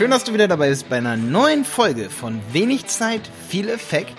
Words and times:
Schön, 0.00 0.10
dass 0.10 0.24
du 0.24 0.32
wieder 0.32 0.48
dabei 0.48 0.70
bist 0.70 0.88
bei 0.88 0.96
einer 0.96 1.18
neuen 1.18 1.62
Folge 1.62 2.08
von 2.08 2.40
Wenig 2.54 2.86
Zeit, 2.86 3.20
viel 3.50 3.68
Effekt. 3.68 4.16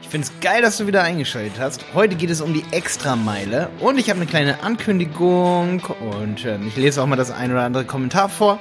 Ich 0.00 0.08
finde 0.08 0.26
es 0.26 0.40
geil, 0.40 0.62
dass 0.62 0.78
du 0.78 0.86
wieder 0.86 1.02
eingeschaltet 1.02 1.60
hast. 1.60 1.84
Heute 1.92 2.14
geht 2.14 2.30
es 2.30 2.40
um 2.40 2.54
die 2.54 2.64
Extrameile 2.70 3.68
und 3.80 3.98
ich 3.98 4.08
habe 4.08 4.20
eine 4.20 4.30
kleine 4.30 4.62
Ankündigung 4.62 5.82
und 6.00 6.46
äh, 6.46 6.58
ich 6.66 6.76
lese 6.76 7.02
auch 7.02 7.06
mal 7.06 7.16
das 7.16 7.30
ein 7.30 7.52
oder 7.52 7.64
andere 7.64 7.84
Kommentar 7.84 8.30
vor. 8.30 8.58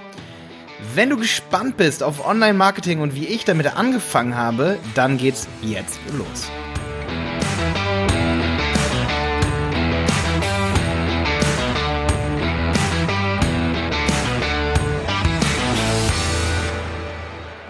Wenn 0.93 1.09
du 1.09 1.15
gespannt 1.15 1.77
bist 1.77 2.03
auf 2.03 2.27
Online-Marketing 2.27 2.99
und 2.99 3.15
wie 3.15 3.27
ich 3.27 3.45
damit 3.45 3.73
angefangen 3.77 4.35
habe, 4.35 4.77
dann 4.93 5.17
geht's 5.17 5.47
jetzt 5.61 5.97
los. 6.17 6.49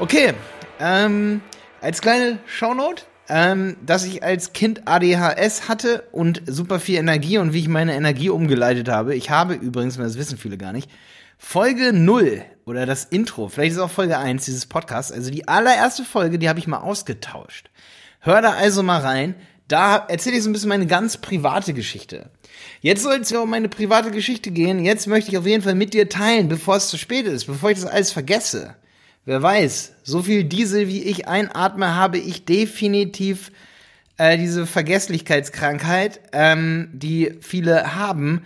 Okay, 0.06 0.34
ähm, 0.80 1.42
als 1.82 2.00
kleine 2.00 2.38
Shownote, 2.46 3.06
ähm, 3.28 3.76
dass 3.84 4.06
ich 4.06 4.22
als 4.22 4.54
Kind 4.54 4.88
ADHS 4.88 5.68
hatte 5.68 6.04
und 6.12 6.44
super 6.46 6.80
viel 6.80 7.00
Energie 7.00 7.40
und 7.40 7.54
wie 7.54 7.62
ich 7.62 7.68
meine 7.68 7.96
Energie 7.96 8.30
umgeleitet 8.30 8.88
habe. 8.88 9.16
Ich 9.16 9.32
habe 9.32 9.56
übrigens, 9.56 9.98
das 9.98 10.20
wissen 10.20 10.38
viele 10.38 10.60
gar 10.60 10.74
nicht, 10.74 10.92
Folge 11.40 11.92
0 11.92 12.44
oder 12.68 12.86
das 12.86 13.06
Intro, 13.06 13.48
vielleicht 13.48 13.72
ist 13.72 13.80
auch 13.80 13.90
Folge 13.90 14.20
1 14.20 14.46
dieses 14.46 14.68
Podcasts, 14.68 15.12
also 15.12 15.32
die 15.32 15.48
allererste 15.48 16.04
Folge, 16.04 16.38
die 16.38 16.50
habe 16.50 16.60
ich 16.60 16.68
mal 16.68 16.82
ausgetauscht. 16.82 17.72
Hör 18.20 18.44
da 18.44 18.52
also 18.52 18.84
mal 18.84 19.02
rein. 19.02 19.34
Da 19.68 20.06
erzähle 20.08 20.38
ich 20.38 20.44
so 20.44 20.52
ein 20.52 20.54
bisschen 20.54 20.70
meine 20.70 20.86
ganz 20.86 21.18
private 21.18 21.74
Geschichte. 21.74 22.30
Jetzt 22.80 23.02
soll 23.02 23.22
es 23.22 23.32
ja 23.32 23.40
um 23.40 23.50
meine 23.50 23.70
private 23.70 24.12
Geschichte 24.12 24.52
gehen. 24.52 24.86
Jetzt 24.86 25.08
möchte 25.08 25.32
ich 25.32 25.38
auf 25.40 25.48
jeden 25.48 25.64
Fall 25.64 25.74
mit 25.74 25.96
dir 25.96 26.10
teilen, 26.10 26.48
bevor 26.48 26.76
es 26.76 26.90
zu 26.90 27.00
spät 27.00 27.26
ist, 27.26 27.46
bevor 27.46 27.72
ich 27.72 27.80
das 27.80 27.90
alles 27.90 28.12
vergesse. 28.12 28.76
Wer 29.28 29.42
weiß, 29.42 29.94
so 30.04 30.22
viel 30.22 30.44
Diesel 30.44 30.88
wie 30.88 31.02
ich 31.02 31.28
einatme, 31.28 31.96
habe 31.96 32.20
ich 32.20 32.46
definitiv 32.46 33.52
äh, 34.18 34.38
diese 34.38 34.68
Vergesslichkeitskrankheit, 34.68 36.20
ähm, 36.32 36.90
die 36.94 37.34
viele 37.42 37.96
haben. 37.96 38.44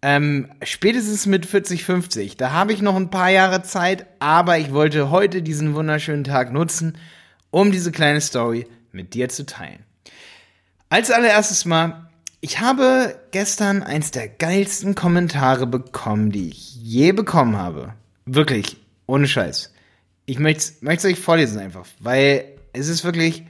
Ähm, 0.00 0.50
spätestens 0.62 1.26
mit 1.26 1.44
40, 1.44 1.84
50. 1.84 2.38
Da 2.38 2.52
habe 2.52 2.72
ich 2.72 2.80
noch 2.80 2.96
ein 2.96 3.10
paar 3.10 3.28
Jahre 3.28 3.62
Zeit, 3.62 4.06
aber 4.18 4.56
ich 4.58 4.72
wollte 4.72 5.10
heute 5.10 5.42
diesen 5.42 5.74
wunderschönen 5.74 6.24
Tag 6.24 6.54
nutzen, 6.54 6.96
um 7.50 7.70
diese 7.70 7.92
kleine 7.92 8.22
Story 8.22 8.66
mit 8.92 9.12
dir 9.12 9.28
zu 9.28 9.44
teilen. 9.44 9.84
Als 10.88 11.10
allererstes 11.10 11.66
mal, 11.66 12.08
ich 12.40 12.60
habe 12.60 13.18
gestern 13.30 13.82
eins 13.82 14.10
der 14.10 14.28
geilsten 14.28 14.94
Kommentare 14.94 15.66
bekommen, 15.66 16.32
die 16.32 16.48
ich 16.48 16.76
je 16.76 17.12
bekommen 17.12 17.58
habe. 17.58 17.92
Wirklich, 18.24 18.78
ohne 19.06 19.26
Scheiß 19.26 19.73
ich 20.26 20.38
möchte 20.38 20.72
es 20.80 21.04
euch 21.04 21.18
vorlesen 21.18 21.58
einfach, 21.58 21.86
weil 22.00 22.44
es 22.72 22.88
ist 22.88 23.04
wirklich, 23.04 23.44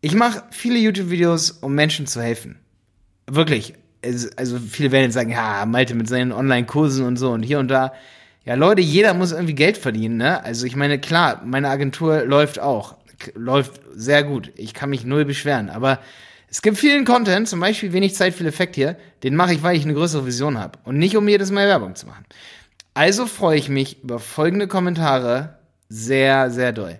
ich 0.00 0.14
mache 0.14 0.44
viele 0.50 0.78
YouTube-Videos, 0.78 1.50
um 1.50 1.74
Menschen 1.74 2.06
zu 2.06 2.22
helfen. 2.22 2.58
Wirklich. 3.26 3.74
Es, 4.02 4.36
also 4.38 4.58
viele 4.58 4.92
werden 4.92 5.04
jetzt 5.04 5.14
sagen, 5.14 5.30
ja, 5.30 5.64
Malte 5.66 5.94
mit 5.94 6.08
seinen 6.08 6.32
Online-Kursen 6.32 7.04
und 7.04 7.16
so 7.16 7.30
und 7.30 7.42
hier 7.42 7.58
und 7.58 7.68
da. 7.68 7.92
Ja, 8.44 8.54
Leute, 8.54 8.80
jeder 8.80 9.12
muss 9.12 9.32
irgendwie 9.32 9.54
Geld 9.54 9.76
verdienen, 9.76 10.16
ne? 10.16 10.42
Also 10.42 10.66
ich 10.66 10.74
meine, 10.74 10.98
klar, 10.98 11.42
meine 11.44 11.68
Agentur 11.68 12.24
läuft 12.24 12.58
auch. 12.58 12.96
Läuft 13.34 13.80
sehr 13.94 14.24
gut. 14.24 14.50
Ich 14.56 14.72
kann 14.72 14.88
mich 14.88 15.04
null 15.04 15.26
beschweren. 15.26 15.68
Aber 15.68 15.98
es 16.48 16.62
gibt 16.62 16.78
vielen 16.78 17.04
Content, 17.04 17.46
zum 17.46 17.60
Beispiel 17.60 17.92
wenig 17.92 18.14
Zeit, 18.14 18.34
viel 18.34 18.46
Effekt 18.46 18.74
hier, 18.74 18.96
den 19.22 19.36
mache 19.36 19.52
ich, 19.52 19.62
weil 19.62 19.76
ich 19.76 19.84
eine 19.84 19.94
größere 19.94 20.26
Vision 20.26 20.58
habe. 20.58 20.78
Und 20.84 20.96
nicht, 20.96 21.16
um 21.16 21.28
jedes 21.28 21.50
Mal 21.50 21.68
Werbung 21.68 21.94
zu 21.94 22.06
machen. 22.06 22.24
Also 22.94 23.26
freue 23.26 23.58
ich 23.58 23.68
mich 23.68 24.02
über 24.02 24.18
folgende 24.18 24.66
Kommentare 24.66 25.59
sehr, 25.90 26.50
sehr 26.50 26.72
doll. 26.72 26.98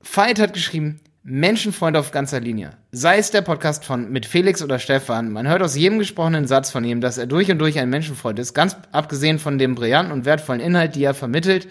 Veit 0.00 0.38
hat 0.38 0.54
geschrieben, 0.54 1.00
Menschenfreund 1.22 1.96
auf 1.96 2.10
ganzer 2.10 2.40
Linie. 2.40 2.70
Sei 2.90 3.18
es 3.18 3.30
der 3.30 3.42
Podcast 3.42 3.84
von 3.84 4.10
mit 4.10 4.24
Felix 4.24 4.62
oder 4.62 4.78
Stefan, 4.78 5.30
man 5.30 5.46
hört 5.46 5.60
aus 5.60 5.76
jedem 5.76 5.98
gesprochenen 5.98 6.46
Satz 6.46 6.70
von 6.70 6.84
ihm, 6.84 7.02
dass 7.02 7.18
er 7.18 7.26
durch 7.26 7.50
und 7.50 7.58
durch 7.58 7.78
ein 7.78 7.90
Menschenfreund 7.90 8.38
ist, 8.38 8.54
ganz 8.54 8.76
abgesehen 8.92 9.38
von 9.38 9.58
dem 9.58 9.74
brillanten 9.74 10.12
und 10.12 10.24
wertvollen 10.24 10.62
Inhalt, 10.62 10.94
die 10.94 11.04
er 11.04 11.12
vermittelt. 11.12 11.68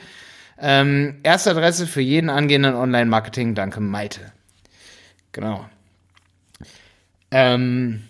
Ähm, 0.60 1.16
erste 1.24 1.52
Adresse 1.52 1.88
für 1.88 2.02
jeden 2.02 2.30
angehenden 2.30 2.76
Online-Marketing, 2.76 3.56
danke 3.56 3.80
Maite. 3.80 4.32
Genau. 5.32 5.66
Ähm, 7.32 8.04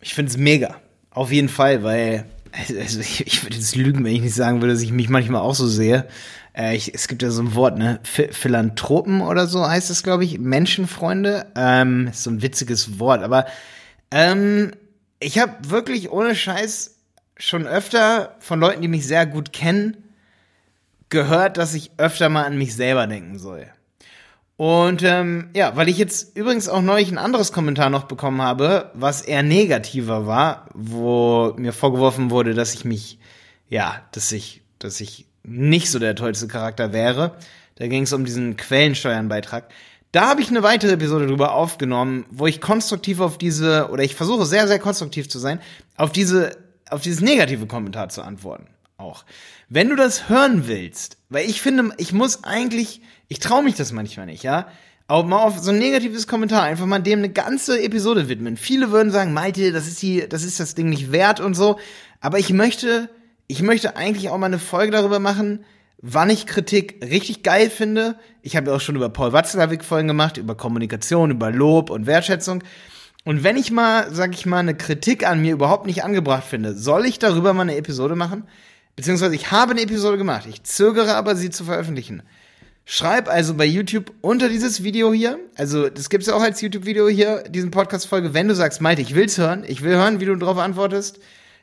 ich 0.00 0.14
finde 0.14 0.30
es 0.30 0.36
mega. 0.36 0.76
Auf 1.10 1.30
jeden 1.30 1.48
Fall, 1.48 1.82
weil 1.82 2.26
also 2.52 3.00
ich, 3.00 3.26
ich 3.26 3.42
würde 3.42 3.56
jetzt 3.56 3.76
lügen, 3.76 4.04
wenn 4.04 4.14
ich 4.14 4.20
nicht 4.20 4.34
sagen 4.34 4.60
würde, 4.60 4.74
dass 4.74 4.82
ich 4.82 4.92
mich 4.92 5.08
manchmal 5.08 5.40
auch 5.40 5.54
so 5.54 5.66
sehe. 5.66 6.06
Äh, 6.54 6.76
ich, 6.76 6.94
es 6.94 7.08
gibt 7.08 7.22
ja 7.22 7.30
so 7.30 7.42
ein 7.42 7.54
Wort, 7.54 7.78
ne? 7.78 8.00
Philanthropen 8.02 9.22
oder 9.22 9.46
so 9.46 9.66
heißt 9.66 9.90
es, 9.90 10.02
glaube 10.02 10.24
ich. 10.24 10.38
Menschenfreunde. 10.38 11.46
Ähm, 11.56 12.08
ist 12.08 12.24
so 12.24 12.30
ein 12.30 12.42
witziges 12.42 12.98
Wort. 12.98 13.22
Aber 13.22 13.46
ähm, 14.10 14.72
ich 15.18 15.38
habe 15.38 15.70
wirklich 15.70 16.10
ohne 16.10 16.34
Scheiß 16.34 16.96
schon 17.36 17.66
öfter 17.66 18.36
von 18.38 18.60
Leuten, 18.60 18.82
die 18.82 18.88
mich 18.88 19.06
sehr 19.06 19.26
gut 19.26 19.52
kennen, 19.52 19.96
gehört, 21.08 21.56
dass 21.56 21.74
ich 21.74 21.92
öfter 21.96 22.28
mal 22.28 22.44
an 22.44 22.58
mich 22.58 22.74
selber 22.74 23.06
denken 23.06 23.38
soll. 23.38 23.66
Und 24.62 25.02
ähm, 25.02 25.50
ja, 25.56 25.74
weil 25.74 25.88
ich 25.88 25.98
jetzt 25.98 26.36
übrigens 26.36 26.68
auch 26.68 26.82
neulich 26.82 27.10
ein 27.10 27.18
anderes 27.18 27.50
Kommentar 27.50 27.90
noch 27.90 28.04
bekommen 28.04 28.40
habe, 28.40 28.92
was 28.94 29.20
eher 29.20 29.42
negativer 29.42 30.28
war, 30.28 30.68
wo 30.72 31.52
mir 31.56 31.72
vorgeworfen 31.72 32.30
wurde, 32.30 32.54
dass 32.54 32.72
ich 32.72 32.84
mich, 32.84 33.18
ja, 33.68 34.02
dass 34.12 34.30
ich, 34.30 34.62
dass 34.78 35.00
ich 35.00 35.26
nicht 35.42 35.90
so 35.90 35.98
der 35.98 36.14
tollste 36.14 36.46
Charakter 36.46 36.92
wäre. 36.92 37.34
Da 37.74 37.88
ging 37.88 38.04
es 38.04 38.12
um 38.12 38.24
diesen 38.24 38.56
Quellensteuernbeitrag. 38.56 39.64
Da 40.12 40.28
habe 40.28 40.42
ich 40.42 40.50
eine 40.50 40.62
weitere 40.62 40.92
Episode 40.92 41.26
drüber 41.26 41.54
aufgenommen, 41.54 42.24
wo 42.30 42.46
ich 42.46 42.60
konstruktiv 42.60 43.18
auf 43.18 43.38
diese, 43.38 43.88
oder 43.90 44.04
ich 44.04 44.14
versuche 44.14 44.46
sehr, 44.46 44.68
sehr 44.68 44.78
konstruktiv 44.78 45.28
zu 45.28 45.40
sein, 45.40 45.58
auf 45.96 46.12
diese, 46.12 46.56
auf 46.88 47.00
dieses 47.00 47.20
negative 47.20 47.66
Kommentar 47.66 48.10
zu 48.10 48.22
antworten. 48.22 48.68
Auch. 49.02 49.24
Wenn 49.68 49.88
du 49.88 49.96
das 49.96 50.28
hören 50.28 50.68
willst, 50.68 51.16
weil 51.28 51.48
ich 51.48 51.60
finde, 51.60 51.90
ich 51.98 52.12
muss 52.12 52.44
eigentlich, 52.44 53.00
ich 53.28 53.40
traue 53.40 53.62
mich 53.62 53.74
das 53.74 53.92
manchmal 53.92 54.26
nicht, 54.26 54.42
ja, 54.42 54.68
auch 55.08 55.24
mal 55.24 55.42
auf 55.42 55.58
so 55.58 55.72
ein 55.72 55.78
negatives 55.78 56.26
Kommentar 56.26 56.62
einfach 56.62 56.86
mal 56.86 57.00
dem 57.00 57.18
eine 57.18 57.28
ganze 57.28 57.82
Episode 57.82 58.28
widmen. 58.28 58.56
Viele 58.56 58.90
würden 58.92 59.10
sagen, 59.10 59.32
Malte, 59.32 59.72
das 59.72 59.86
ist 59.86 60.00
die, 60.00 60.26
das 60.28 60.44
ist 60.44 60.60
das 60.60 60.74
Ding 60.74 60.88
nicht 60.88 61.12
wert 61.12 61.40
und 61.40 61.54
so. 61.54 61.78
Aber 62.20 62.38
ich 62.38 62.50
möchte 62.50 63.10
ich 63.52 63.60
möchte 63.60 63.96
eigentlich 63.96 64.30
auch 64.30 64.38
mal 64.38 64.46
eine 64.46 64.58
Folge 64.58 64.92
darüber 64.92 65.18
machen, 65.18 65.66
wann 65.98 66.30
ich 66.30 66.46
Kritik 66.46 67.04
richtig 67.04 67.42
geil 67.42 67.68
finde. 67.68 68.16
Ich 68.40 68.56
habe 68.56 68.70
ja 68.70 68.76
auch 68.76 68.80
schon 68.80 68.96
über 68.96 69.10
Paul 69.10 69.34
Watzlawick 69.34 69.84
Folgen 69.84 70.08
gemacht, 70.08 70.38
über 70.38 70.54
Kommunikation, 70.54 71.30
über 71.30 71.50
Lob 71.50 71.90
und 71.90 72.06
Wertschätzung. 72.06 72.64
Und 73.24 73.44
wenn 73.44 73.58
ich 73.58 73.70
mal, 73.70 74.06
sag 74.10 74.32
ich 74.32 74.46
mal, 74.46 74.60
eine 74.60 74.74
Kritik 74.74 75.28
an 75.28 75.42
mir 75.42 75.52
überhaupt 75.52 75.84
nicht 75.84 76.02
angebracht 76.02 76.44
finde, 76.44 76.74
soll 76.74 77.04
ich 77.04 77.18
darüber 77.18 77.52
mal 77.52 77.62
eine 77.62 77.76
Episode 77.76 78.16
machen? 78.16 78.44
Beziehungsweise 78.96 79.34
ich 79.34 79.50
habe 79.50 79.72
eine 79.72 79.82
Episode 79.82 80.18
gemacht. 80.18 80.46
Ich 80.48 80.62
zögere 80.64 81.14
aber, 81.14 81.34
sie 81.36 81.50
zu 81.50 81.64
veröffentlichen. 81.64 82.22
Schreib 82.84 83.28
also 83.28 83.54
bei 83.54 83.64
YouTube 83.64 84.12
unter 84.20 84.48
dieses 84.48 84.82
Video 84.82 85.12
hier, 85.12 85.38
also 85.54 85.88
das 85.88 86.10
gibt's 86.10 86.26
ja 86.26 86.34
auch 86.34 86.42
als 86.42 86.60
YouTube-Video 86.60 87.08
hier, 87.08 87.44
diesen 87.44 87.70
Podcast-Folge, 87.70 88.34
wenn 88.34 88.48
du 88.48 88.56
sagst, 88.56 88.80
Malte, 88.80 89.02
ich 89.02 89.14
will's 89.14 89.38
hören, 89.38 89.64
ich 89.66 89.82
will 89.82 89.94
hören, 89.94 90.20
wie 90.20 90.24
du 90.24 90.34
darauf 90.34 90.58
antwortest, 90.58 91.20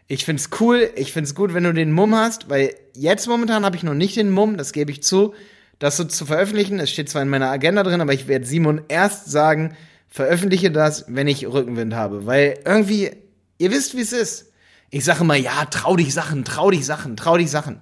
ich 0.08 0.24
find's 0.24 0.50
cool, 0.62 0.90
ich 0.96 1.12
find's 1.12 1.36
gut, 1.36 1.54
wenn 1.54 1.66
du 1.66 1.74
den 1.74 1.92
Mumm 1.92 2.16
hast, 2.16 2.50
weil 2.50 2.74
jetzt 2.96 3.28
momentan 3.28 3.66
habe 3.66 3.76
ich 3.76 3.84
noch 3.84 3.94
nicht 3.94 4.16
den 4.16 4.32
Mumm, 4.32 4.56
das 4.56 4.72
gebe 4.72 4.92
ich 4.92 5.04
zu, 5.04 5.34
das 5.78 5.98
so 5.98 6.04
zu 6.06 6.26
veröffentlichen. 6.26 6.80
Es 6.80 6.90
steht 6.90 7.10
zwar 7.10 7.22
in 7.22 7.30
meiner 7.30 7.50
Agenda 7.50 7.84
drin, 7.84 8.02
aber 8.02 8.14
ich 8.14 8.28
werde 8.28 8.46
Simon 8.46 8.82
erst 8.88 9.30
sagen, 9.30 9.76
veröffentliche 10.08 10.72
das, 10.72 11.06
wenn 11.08 11.28
ich 11.28 11.48
Rückenwind 11.48 11.94
habe, 11.94 12.26
weil 12.26 12.60
irgendwie, 12.66 13.12
ihr 13.58 13.72
wisst, 13.72 13.96
wie 13.96 14.02
es 14.02 14.14
ist. 14.14 14.49
Ich 14.92 15.06
sage 15.06 15.24
mal, 15.24 15.38
ja, 15.38 15.66
trau 15.66 15.96
dich 15.96 16.14
Sachen, 16.14 16.46
trau 16.46 16.72
dich 16.72 16.86
Sachen, 16.86 17.16
trau 17.16 17.38
dich 17.38 17.52
Sachen. 17.52 17.82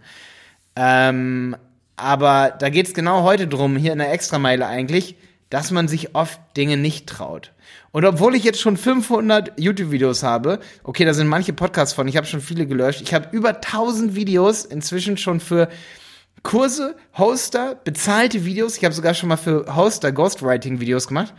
Ähm, 0.76 1.56
aber 1.96 2.54
da 2.58 2.70
geht's 2.70 2.94
genau 2.94 3.24
heute 3.24 3.48
drum, 3.48 3.76
hier 3.76 3.94
in 3.94 4.00
der 4.00 4.12
Extrameile 4.12 4.68
eigentlich, 4.68 5.16
dass 5.50 5.72
man 5.72 5.88
sich 5.88 6.16
oft 6.16 6.40
Dinge 6.56 6.78
nicht 6.78 7.08
traut. 7.08 7.54
Und 7.92 8.06
obwohl 8.06 8.36
ich 8.36 8.44
jetzt 8.44 8.60
schon 8.60 8.78
500 8.78 9.60
YouTube-Videos 9.60 10.22
habe, 10.24 10.60
okay, 10.84 11.06
da 11.06 11.14
sind 11.14 11.28
manche 11.28 11.54
Podcasts 11.54 11.94
von, 11.94 12.08
ich 12.08 12.18
habe 12.18 12.28
schon 12.28 12.42
viele 12.42 12.68
gelöscht, 12.68 13.02
ich 13.02 13.14
habe 13.14 13.30
über 13.32 13.56
1000 13.56 14.16
Videos 14.16 14.66
inzwischen 14.66 15.18
schon 15.18 15.40
für 15.40 15.70
Kurse, 16.44 16.96
Hoster, 17.18 17.76
bezahlte 17.76 18.46
Videos. 18.46 18.78
Ich 18.78 18.86
habe 18.86 18.94
sogar 18.94 19.14
schon 19.14 19.30
mal 19.30 19.38
für 19.38 19.76
Hoster 19.76 20.12
Ghostwriting-Videos 20.12 21.08
gemacht. 21.08 21.34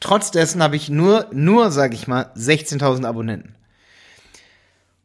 Trotz 0.00 0.30
dessen 0.30 0.62
habe 0.62 0.76
ich 0.76 0.88
nur, 0.88 1.28
nur, 1.32 1.70
sag 1.70 1.94
ich 1.94 2.08
mal, 2.08 2.30
16.000 2.36 3.06
Abonnenten. 3.06 3.53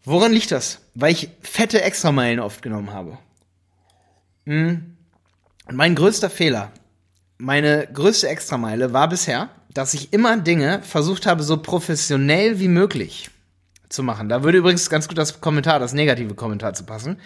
Woran 0.09 0.33
liegt 0.33 0.51
das? 0.51 0.79
Weil 0.95 1.11
ich 1.11 1.29
fette 1.41 1.83
Extrameilen 1.83 2.39
oft 2.39 2.63
genommen 2.63 2.93
habe. 2.93 3.19
Hm. 4.47 4.97
Und 5.67 5.75
mein 5.75 5.93
größter 5.93 6.31
Fehler, 6.31 6.71
meine 7.37 7.87
größte 7.93 8.27
Extrameile 8.27 8.91
war 8.91 9.07
bisher, 9.07 9.49
dass 9.71 9.93
ich 9.93 10.11
immer 10.11 10.35
Dinge 10.37 10.81
versucht 10.81 11.27
habe, 11.27 11.43
so 11.43 11.57
professionell 11.57 12.59
wie 12.59 12.69
möglich 12.69 13.29
zu 13.89 14.01
machen. 14.01 14.29
Da 14.29 14.41
würde 14.41 14.57
übrigens 14.57 14.89
ganz 14.89 15.07
gut 15.07 15.19
das 15.19 15.41
Kommentar, 15.41 15.77
das 15.77 15.93
negative 15.93 16.33
Kommentar 16.33 16.73
zu 16.73 16.85
passen. 16.85 17.17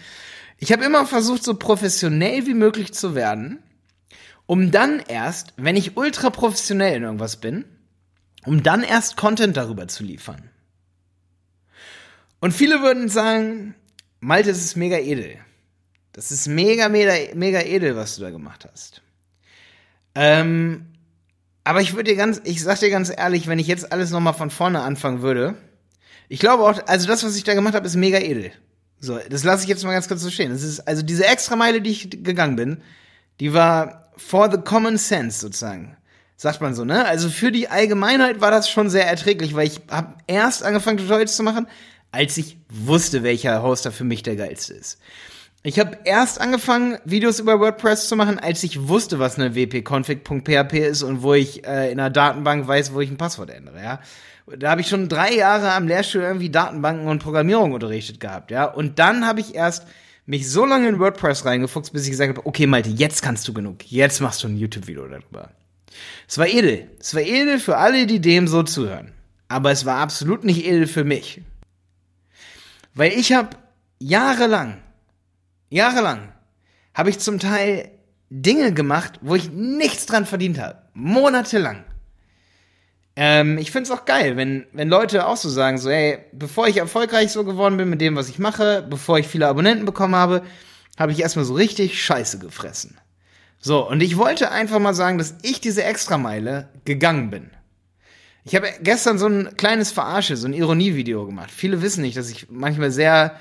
Ich 0.57 0.74
habe 0.74 0.83
immer 0.83 1.06
versucht, 1.06 1.45
so 1.45 1.53
professionell 1.53 2.47
wie 2.47 2.53
möglich 2.53 2.94
zu 2.94 3.15
werden, 3.15 3.63
um 4.45 4.71
dann 4.71 5.00
erst, 5.00 5.53
wenn 5.56 5.77
ich 5.77 5.95
ultra 5.95 6.31
professionell 6.31 6.97
in 6.97 7.03
irgendwas 7.03 7.38
bin, 7.38 7.63
um 8.44 8.62
dann 8.62 8.83
erst 8.83 9.15
Content 9.15 9.56
darüber 9.56 9.88
zu 9.88 10.03
liefern. 10.03 10.50
Und 12.43 12.51
viele 12.51 12.81
würden 12.81 13.07
sagen, 13.07 13.73
Malte, 14.19 14.49
das 14.49 14.57
ist 14.57 14.75
mega 14.75 14.97
edel. 14.97 15.37
Das 16.11 16.29
ist 16.29 16.49
mega, 16.49 16.89
mega, 16.89 17.13
mega 17.35 17.61
edel, 17.61 17.95
was 17.95 18.17
du 18.17 18.21
da 18.21 18.31
gemacht 18.31 18.67
hast. 18.69 19.01
Ähm, 20.13 20.87
aber 21.63 21.79
ich 21.79 21.93
würde 21.93 22.11
dir 22.11 22.17
ganz, 22.17 22.41
ich 22.43 22.61
sag 22.61 22.79
dir 22.79 22.89
ganz 22.89 23.09
ehrlich, 23.09 23.47
wenn 23.47 23.59
ich 23.59 23.67
jetzt 23.67 23.93
alles 23.93 24.11
nochmal 24.11 24.33
von 24.33 24.49
vorne 24.49 24.81
anfangen 24.81 25.21
würde, 25.21 25.55
ich 26.27 26.41
glaube 26.41 26.63
auch, 26.63 26.85
also 26.85 27.07
das, 27.07 27.23
was 27.23 27.37
ich 27.37 27.45
da 27.45 27.53
gemacht 27.53 27.75
habe, 27.75 27.87
ist 27.87 27.95
mega 27.95 28.19
edel. 28.19 28.51
So, 28.99 29.17
das 29.29 29.45
lasse 29.45 29.63
ich 29.63 29.69
jetzt 29.69 29.85
mal 29.85 29.93
ganz 29.93 30.09
kurz 30.09 30.19
so 30.19 30.29
stehen. 30.29 30.51
Das 30.51 30.63
ist, 30.63 30.81
also 30.81 31.01
diese 31.01 31.25
extra 31.25 31.55
Meile, 31.55 31.79
die 31.79 31.91
ich 31.91 32.09
gegangen 32.09 32.57
bin, 32.57 32.81
die 33.39 33.53
war 33.53 34.11
for 34.17 34.51
the 34.51 34.57
common 34.57 34.97
sense 34.97 35.39
sozusagen. 35.39 35.95
Sagt 36.35 36.59
man 36.59 36.73
so, 36.75 36.83
ne? 36.83 37.05
Also 37.05 37.29
für 37.29 37.53
die 37.53 37.69
Allgemeinheit 37.69 38.41
war 38.41 38.51
das 38.51 38.69
schon 38.69 38.89
sehr 38.89 39.07
erträglich, 39.07 39.55
weil 39.55 39.67
ich 39.67 39.79
habe 39.89 40.15
erst 40.27 40.61
angefangen, 40.63 40.97
Tutorials 40.97 41.37
zu 41.37 41.43
machen, 41.43 41.67
als 42.13 42.38
ich 42.38 42.57
wusste, 42.69 43.24
welcher 43.24 43.62
Hoster 43.63 43.92
für 43.92 44.04
mich 44.04 44.24
der 44.24 44.36
geilste 44.36 44.74
ist. 44.74 45.00
Ich 45.63 45.80
habe 45.80 45.98
erst 46.04 46.39
angefangen, 46.39 46.98
Videos 47.06 47.39
über 47.39 47.60
WordPress 47.60 48.07
zu 48.07 48.15
machen, 48.15 48.38
als 48.38 48.63
ich 48.63 48.88
wusste, 48.88 49.18
was 49.18 49.39
eine 49.39 49.56
wp-config.php 49.56 50.74
ist 50.74 51.04
und 51.04 51.24
wo 51.24 51.33
ich 51.33 51.65
äh, 51.65 51.92
in 51.92 52.00
einer 52.00 52.10
Datenbank 52.10 52.68
weiß, 52.68 52.94
wo 52.94 53.01
ich 53.01 53.10
ein 53.10 53.18
Passwort 53.18 53.50
ändere, 53.50 53.81
ja. 53.81 54.00
Da 54.57 54.71
habe 54.71 54.81
ich 54.81 54.89
schon 54.89 55.07
drei 55.07 55.33
Jahre 55.33 55.71
am 55.71 55.88
Lehrstuhl 55.88 56.21
irgendwie 56.21 56.50
Datenbanken 56.50 57.07
und 57.07 57.24
Programmierung 57.24 57.71
unterrichtet 57.71 58.19
gehabt, 58.19 58.51
ja. 58.51 58.65
Und 58.65 59.00
dann 59.00 59.25
habe 59.25 59.39
ich 59.39 59.56
erst 59.56 59.88
mich 60.25 60.50
so 60.51 60.65
lange 60.65 60.89
in 60.89 61.00
WordPress 61.00 61.45
reingefuchst, 61.45 61.94
bis 61.94 62.04
ich 62.04 62.12
gesagt 62.12 62.38
habe, 62.38 62.45
okay, 62.45 62.68
Malte, 62.68 62.89
jetzt 62.89 63.21
kannst 63.21 63.48
du 63.48 63.54
genug. 63.54 63.89
Jetzt 63.89 64.21
machst 64.21 64.44
du 64.44 64.50
ein 64.50 64.57
YouTube-Video 64.57 65.07
darüber. 65.07 65.50
Es 66.27 66.38
war 66.38 66.48
edel. 66.48 66.89
Es 67.00 67.15
war 67.15 67.21
edel 67.21 67.60
für 67.60 67.77
alle, 67.77 68.06
die 68.06 68.19
dem 68.19 68.48
so 68.48 68.63
zuhören. 68.63 69.13
Aber 69.48 69.71
es 69.71 69.86
war 69.86 69.98
absolut 69.98 70.44
nicht 70.44 70.65
edel 70.65 70.88
für 70.88 71.04
mich. 71.04 71.42
Weil 72.93 73.13
ich 73.13 73.33
habe 73.33 73.57
jahrelang 73.99 74.83
jahrelang 75.73 76.31
habe 76.93 77.09
ich 77.09 77.19
zum 77.19 77.39
Teil 77.39 77.89
Dinge 78.29 78.73
gemacht, 78.73 79.19
wo 79.21 79.35
ich 79.35 79.51
nichts 79.51 80.05
dran 80.05 80.25
verdient 80.25 80.59
habe. 80.59 80.83
Monatelang. 80.93 81.83
Ähm, 83.15 83.57
ich 83.57 83.71
find's 83.71 83.91
auch 83.91 84.05
geil, 84.05 84.37
wenn, 84.37 84.65
wenn 84.73 84.89
Leute 84.89 85.27
auch 85.27 85.37
so 85.37 85.49
sagen, 85.49 85.77
so, 85.77 85.89
ey, 85.89 86.19
bevor 86.31 86.67
ich 86.67 86.77
erfolgreich 86.77 87.31
so 87.31 87.43
geworden 87.43 87.77
bin 87.77 87.89
mit 87.89 88.01
dem, 88.01 88.15
was 88.15 88.29
ich 88.29 88.39
mache, 88.39 88.85
bevor 88.87 89.19
ich 89.19 89.27
viele 89.27 89.47
Abonnenten 89.47 89.85
bekommen 89.85 90.15
habe, 90.15 90.43
habe 90.97 91.11
ich 91.11 91.21
erstmal 91.21 91.45
so 91.45 91.53
richtig 91.53 92.03
Scheiße 92.03 92.39
gefressen. 92.39 92.97
So, 93.59 93.87
und 93.87 94.01
ich 94.01 94.17
wollte 94.17 94.51
einfach 94.51 94.79
mal 94.79 94.93
sagen, 94.93 95.17
dass 95.17 95.35
ich 95.41 95.61
diese 95.61 95.83
Extrameile 95.83 96.69
gegangen 96.85 97.29
bin. 97.29 97.51
Ich 98.45 98.55
habe 98.55 98.67
gestern 98.81 99.17
so 99.17 99.27
ein 99.27 99.55
kleines 99.55 99.91
Verarsche, 99.91 100.35
so 100.35 100.47
ein 100.47 100.53
Ironievideo 100.53 101.25
gemacht. 101.25 101.49
Viele 101.51 101.81
wissen 101.81 102.01
nicht, 102.01 102.17
dass 102.17 102.29
ich 102.29 102.47
manchmal 102.49 102.91
sehr 102.91 103.37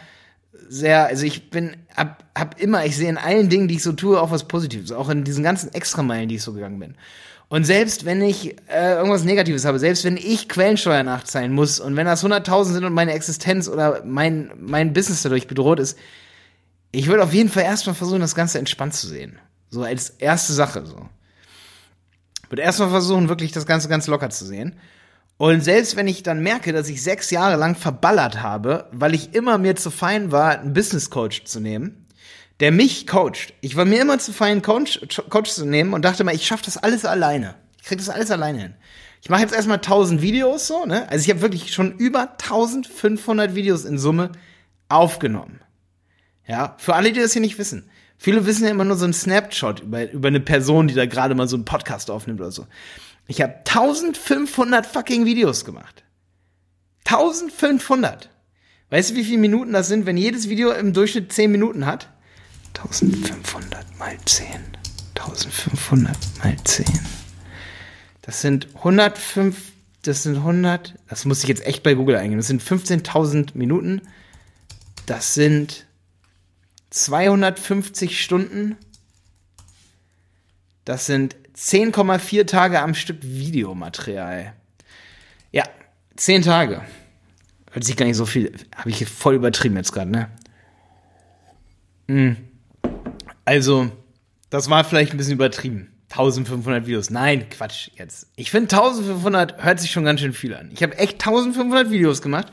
sehr, 0.72 1.06
also 1.06 1.26
ich 1.26 1.50
bin, 1.50 1.76
hab, 1.96 2.25
hab 2.34 2.60
immer, 2.60 2.84
ich 2.87 2.96
sehe 2.96 3.08
in 3.08 3.19
allen 3.19 3.49
Dingen, 3.49 3.69
die 3.69 3.76
ich 3.76 3.82
so 3.82 3.93
tue, 3.93 4.20
auch 4.20 4.31
was 4.31 4.49
Positives, 4.49 4.93
auch 4.93 5.10
in 5.10 5.25
diesen 5.25 5.44
ganzen 5.44 5.72
Extrameilen, 5.75 6.28
die 6.28 6.37
ich 6.37 6.43
so 6.43 6.52
gegangen 6.52 6.78
bin. 6.78 6.94
Und 7.49 7.64
selbst 7.64 8.06
wenn 8.06 8.22
ich 8.22 8.56
äh, 8.69 8.94
irgendwas 8.94 9.25
Negatives 9.25 9.66
habe, 9.66 9.78
selbst 9.78 10.04
wenn 10.04 10.16
ich 10.16 10.49
Quellensteuer 10.49 11.02
nachzahlen 11.02 11.52
muss 11.52 11.81
und 11.81 11.96
wenn 11.96 12.06
das 12.06 12.25
100.000 12.25 12.64
sind 12.64 12.84
und 12.84 12.94
meine 12.94 13.12
Existenz 13.12 13.69
oder 13.69 14.02
mein, 14.06 14.50
mein 14.58 14.94
Business 14.94 15.22
dadurch 15.22 15.46
bedroht 15.46 15.78
ist, 15.78 15.99
ich 16.93 17.08
würde 17.08 17.22
auf 17.22 17.34
jeden 17.34 17.50
Fall 17.50 17.64
erstmal 17.64 17.94
versuchen, 17.94 18.20
das 18.20 18.34
Ganze 18.34 18.58
entspannt 18.58 18.94
zu 18.94 19.06
sehen. 19.06 19.38
So 19.69 19.82
als 19.82 20.10
erste 20.10 20.54
Sache, 20.54 20.87
so. 20.87 21.08
Würde 22.52 22.64
erstmal 22.64 22.90
versuchen, 22.90 23.31
wirklich 23.31 23.52
das 23.52 23.64
Ganze 23.64 23.88
ganz 23.88 24.06
locker 24.08 24.28
zu 24.28 24.44
sehen. 24.44 24.76
Und 25.38 25.64
selbst 25.64 25.96
wenn 25.96 26.06
ich 26.06 26.22
dann 26.22 26.43
merke, 26.43 26.75
dass 26.75 26.90
ich 26.90 27.02
sechs 27.02 27.31
Jahre 27.31 27.56
lang 27.56 27.76
verballert 27.76 28.43
habe, 28.43 28.90
weil 28.93 29.14
ich 29.14 29.34
immer 29.34 29.56
mir 29.56 29.75
zu 29.75 29.90
fein 29.90 30.32
war, 30.32 30.58
einen 30.58 30.75
Business 30.75 31.08
Coach 31.08 31.44
zu 31.44 31.60
nehmen, 31.60 32.04
der 32.60 32.70
mich 32.70 33.06
coacht. 33.06 33.54
Ich 33.62 33.75
war 33.75 33.87
mir 33.87 34.02
immer 34.02 34.19
zu 34.19 34.34
fein, 34.34 34.60
Coach, 34.60 35.00
Coach 35.31 35.50
zu 35.50 35.64
nehmen 35.64 35.94
und 35.94 36.04
dachte 36.04 36.25
mal, 36.25 36.34
ich 36.34 36.46
schaffe 36.46 36.66
das 36.66 36.76
alles 36.76 37.06
alleine. 37.06 37.54
Ich 37.81 37.87
krieg 37.87 37.96
das 37.96 38.10
alles 38.10 38.31
alleine 38.31 38.58
hin. 38.58 38.75
Ich 39.22 39.31
mache 39.31 39.40
jetzt 39.40 39.54
erstmal 39.54 39.78
1000 39.78 40.20
Videos 40.20 40.66
so, 40.66 40.84
ne? 40.84 41.08
Also 41.08 41.25
ich 41.25 41.31
habe 41.31 41.40
wirklich 41.40 41.72
schon 41.72 41.96
über 41.96 42.32
1500 42.32 43.54
Videos 43.54 43.87
in 43.87 43.96
Summe 43.96 44.31
aufgenommen. 44.90 45.60
Ja, 46.46 46.76
für 46.76 46.96
alle, 46.96 47.12
die 47.12 47.20
das 47.20 47.32
hier 47.32 47.40
nicht 47.40 47.58
wissen. 47.58 47.88
Viele 48.23 48.47
wissen 48.47 48.63
ja 48.63 48.71
immer 48.71 48.85
nur 48.85 48.97
so 48.97 49.03
einen 49.03 49.15
Snapshot 49.15 49.81
über, 49.81 50.09
über 50.13 50.29
eine 50.29 50.39
Person, 50.39 50.87
die 50.87 50.95
da 50.95 51.07
gerade 51.07 51.35
mal 51.35 51.49
so 51.49 51.57
einen 51.57 51.65
Podcast 51.65 52.09
aufnimmt 52.09 52.41
oder 52.41 52.53
so. 52.53 52.69
Ich 53.27 53.43
habe 53.43 53.55
1500 53.67 54.87
fucking 54.87 55.25
Videos 55.25 55.65
gemacht. 55.65 56.05
1500. 57.05 58.31
Weißt 58.91 59.11
du, 59.11 59.15
wie 59.17 59.25
viele 59.25 59.39
Minuten 59.39 59.73
das 59.73 59.89
sind, 59.89 60.07
wenn 60.07 60.17
jedes 60.17 60.49
Video 60.49 60.71
im 60.71 60.93
Durchschnitt 60.93 61.33
10 61.33 61.51
Minuten 61.51 61.85
hat? 61.85 62.11
1500 62.77 63.99
mal 63.99 64.17
10. 64.25 64.47
1500 65.17 66.17
mal 66.45 66.57
10. 66.63 66.87
Das 68.21 68.41
sind 68.41 68.69
105, 68.77 69.57
das 70.03 70.23
sind 70.23 70.37
100, 70.37 70.95
das 71.09 71.25
muss 71.25 71.43
ich 71.43 71.49
jetzt 71.49 71.67
echt 71.67 71.83
bei 71.83 71.95
Google 71.95 72.15
eingeben. 72.15 72.39
Das 72.39 72.47
sind 72.47 72.63
15.000 72.63 73.49
Minuten. 73.55 74.01
Das 75.07 75.35
sind 75.35 75.87
250 76.93 78.23
Stunden. 78.23 78.77
Das 80.85 81.06
sind 81.06 81.37
10,4 81.56 82.47
Tage 82.47 82.81
am 82.81 82.94
Stück 82.94 83.19
Videomaterial. 83.23 84.53
Ja, 85.53 85.65
10 86.17 86.43
Tage. 86.43 86.83
Hört 87.71 87.85
sich 87.85 87.97
gar 87.97 88.05
nicht 88.05 88.17
so 88.17 88.27
viel. 88.27 88.53
Habe 88.77 88.91
ich 88.91 88.99
hier 88.99 89.06
voll 89.06 89.35
übertrieben 89.35 89.77
jetzt 89.77 89.93
gerade, 89.93 90.11
ne? 90.11 90.31
Mhm. 92.09 92.37
Also, 93.47 93.91
das 94.50 94.69
war 94.69 94.85
vielleicht 94.85 95.12
ein 95.12 95.17
bisschen 95.17 95.35
übertrieben. 95.35 95.88
1500 96.11 96.87
Videos. 96.87 97.09
Nein, 97.09 97.49
Quatsch 97.49 97.88
jetzt. 97.97 98.29
Ich 98.37 98.50
finde 98.50 98.77
1500 98.77 99.65
hört 99.65 99.81
sich 99.81 99.91
schon 99.91 100.05
ganz 100.05 100.21
schön 100.21 100.35
viel 100.35 100.55
an. 100.55 100.71
Ich 100.75 100.83
habe 100.83 100.99
echt 100.99 101.15
1500 101.15 101.91
Videos 101.91 102.21
gemacht, 102.21 102.53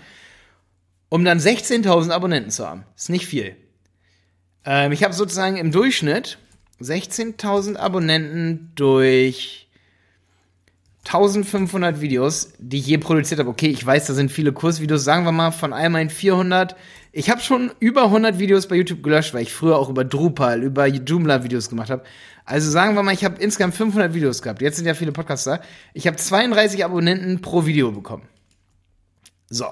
um 1.10 1.26
dann 1.26 1.40
16.000 1.40 2.12
Abonnenten 2.12 2.52
zu 2.52 2.66
haben. 2.66 2.86
Ist 2.96 3.10
nicht 3.10 3.26
viel. 3.26 3.58
Ähm, 4.66 4.92
ich 4.92 5.04
habe 5.04 5.14
sozusagen 5.14 5.58
im 5.58 5.72
Durchschnitt 5.72 6.38
16.000 6.82 7.76
Abonnenten 7.78 8.72
durch 8.76 9.68
1500 11.06 12.02
Videos, 12.02 12.54
die 12.60 12.78
ich 12.78 12.88
je 12.88 12.98
produziert 12.98 13.40
habe. 13.40 13.50
Okay, 13.50 13.68
ich 13.68 13.86
weiß, 13.86 14.08
da 14.08 14.14
sind 14.14 14.32
viele 14.32 14.54
Kursvideos. 14.54 15.04
Sagen 15.04 15.26
wir 15.26 15.32
mal 15.32 15.52
von 15.52 15.74
all 15.74 15.90
meinen 15.90 16.10
400. 16.10 16.76
Ich 17.12 17.30
habe 17.30 17.42
schon 17.42 17.72
über 17.80 18.04
100 18.04 18.38
Videos 18.38 18.68
bei 18.68 18.76
YouTube 18.76 19.02
gelöscht, 19.02 19.34
weil 19.34 19.42
ich 19.42 19.52
früher 19.52 19.78
auch 19.78 19.90
über 19.90 20.06
Drupal, 20.06 20.62
über 20.62 20.86
Joomla 20.86 21.44
Videos 21.44 21.70
gemacht 21.70 21.90
habe. 21.90 22.04
Also 22.46 22.70
sagen 22.70 22.96
wir 22.96 23.04
mal, 23.04 23.14
ich 23.14 23.26
habe 23.26 23.42
insgesamt 23.42 23.76
500 23.76 24.14
Videos 24.14 24.42
gehabt. 24.42 24.62
Jetzt 24.62 24.76
sind 24.76 24.86
ja 24.86 24.94
viele 24.94 25.12
Podcasts 25.12 25.46
da. 25.46 25.62
Ich 25.94 26.06
habe 26.06 26.18
32 26.18 26.86
Abonnenten 26.86 27.42
pro 27.42 27.66
Video 27.66 27.92
bekommen. 27.92 28.24
So. 29.50 29.66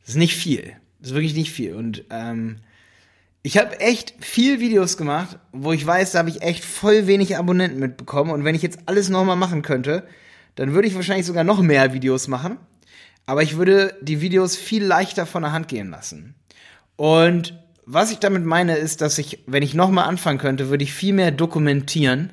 Das 0.00 0.10
ist 0.10 0.16
nicht 0.16 0.36
viel. 0.36 0.76
Das 1.00 1.10
ist 1.10 1.14
wirklich 1.14 1.34
nicht 1.34 1.50
viel. 1.50 1.74
Und 1.74 2.04
ähm, 2.10 2.58
ich 3.46 3.58
habe 3.58 3.78
echt 3.78 4.14
viel 4.20 4.58
Videos 4.58 4.96
gemacht, 4.96 5.38
wo 5.52 5.72
ich 5.72 5.86
weiß, 5.86 6.12
da 6.12 6.20
habe 6.20 6.30
ich 6.30 6.40
echt 6.40 6.64
voll 6.64 7.06
wenig 7.06 7.36
Abonnenten 7.36 7.78
mitbekommen. 7.78 8.30
Und 8.30 8.42
wenn 8.42 8.54
ich 8.54 8.62
jetzt 8.62 8.78
alles 8.86 9.10
nochmal 9.10 9.36
machen 9.36 9.60
könnte, 9.60 10.08
dann 10.54 10.72
würde 10.72 10.88
ich 10.88 10.94
wahrscheinlich 10.94 11.26
sogar 11.26 11.44
noch 11.44 11.60
mehr 11.60 11.92
Videos 11.92 12.26
machen. 12.26 12.56
Aber 13.26 13.42
ich 13.42 13.58
würde 13.58 13.98
die 14.00 14.22
Videos 14.22 14.56
viel 14.56 14.82
leichter 14.82 15.26
von 15.26 15.42
der 15.42 15.52
Hand 15.52 15.68
gehen 15.68 15.90
lassen. 15.90 16.34
Und 16.96 17.54
was 17.84 18.10
ich 18.10 18.18
damit 18.18 18.46
meine, 18.46 18.76
ist, 18.76 19.02
dass 19.02 19.18
ich, 19.18 19.40
wenn 19.46 19.62
ich 19.62 19.74
nochmal 19.74 20.08
anfangen 20.08 20.38
könnte, 20.38 20.70
würde 20.70 20.84
ich 20.84 20.94
viel 20.94 21.12
mehr 21.12 21.30
dokumentieren 21.30 22.32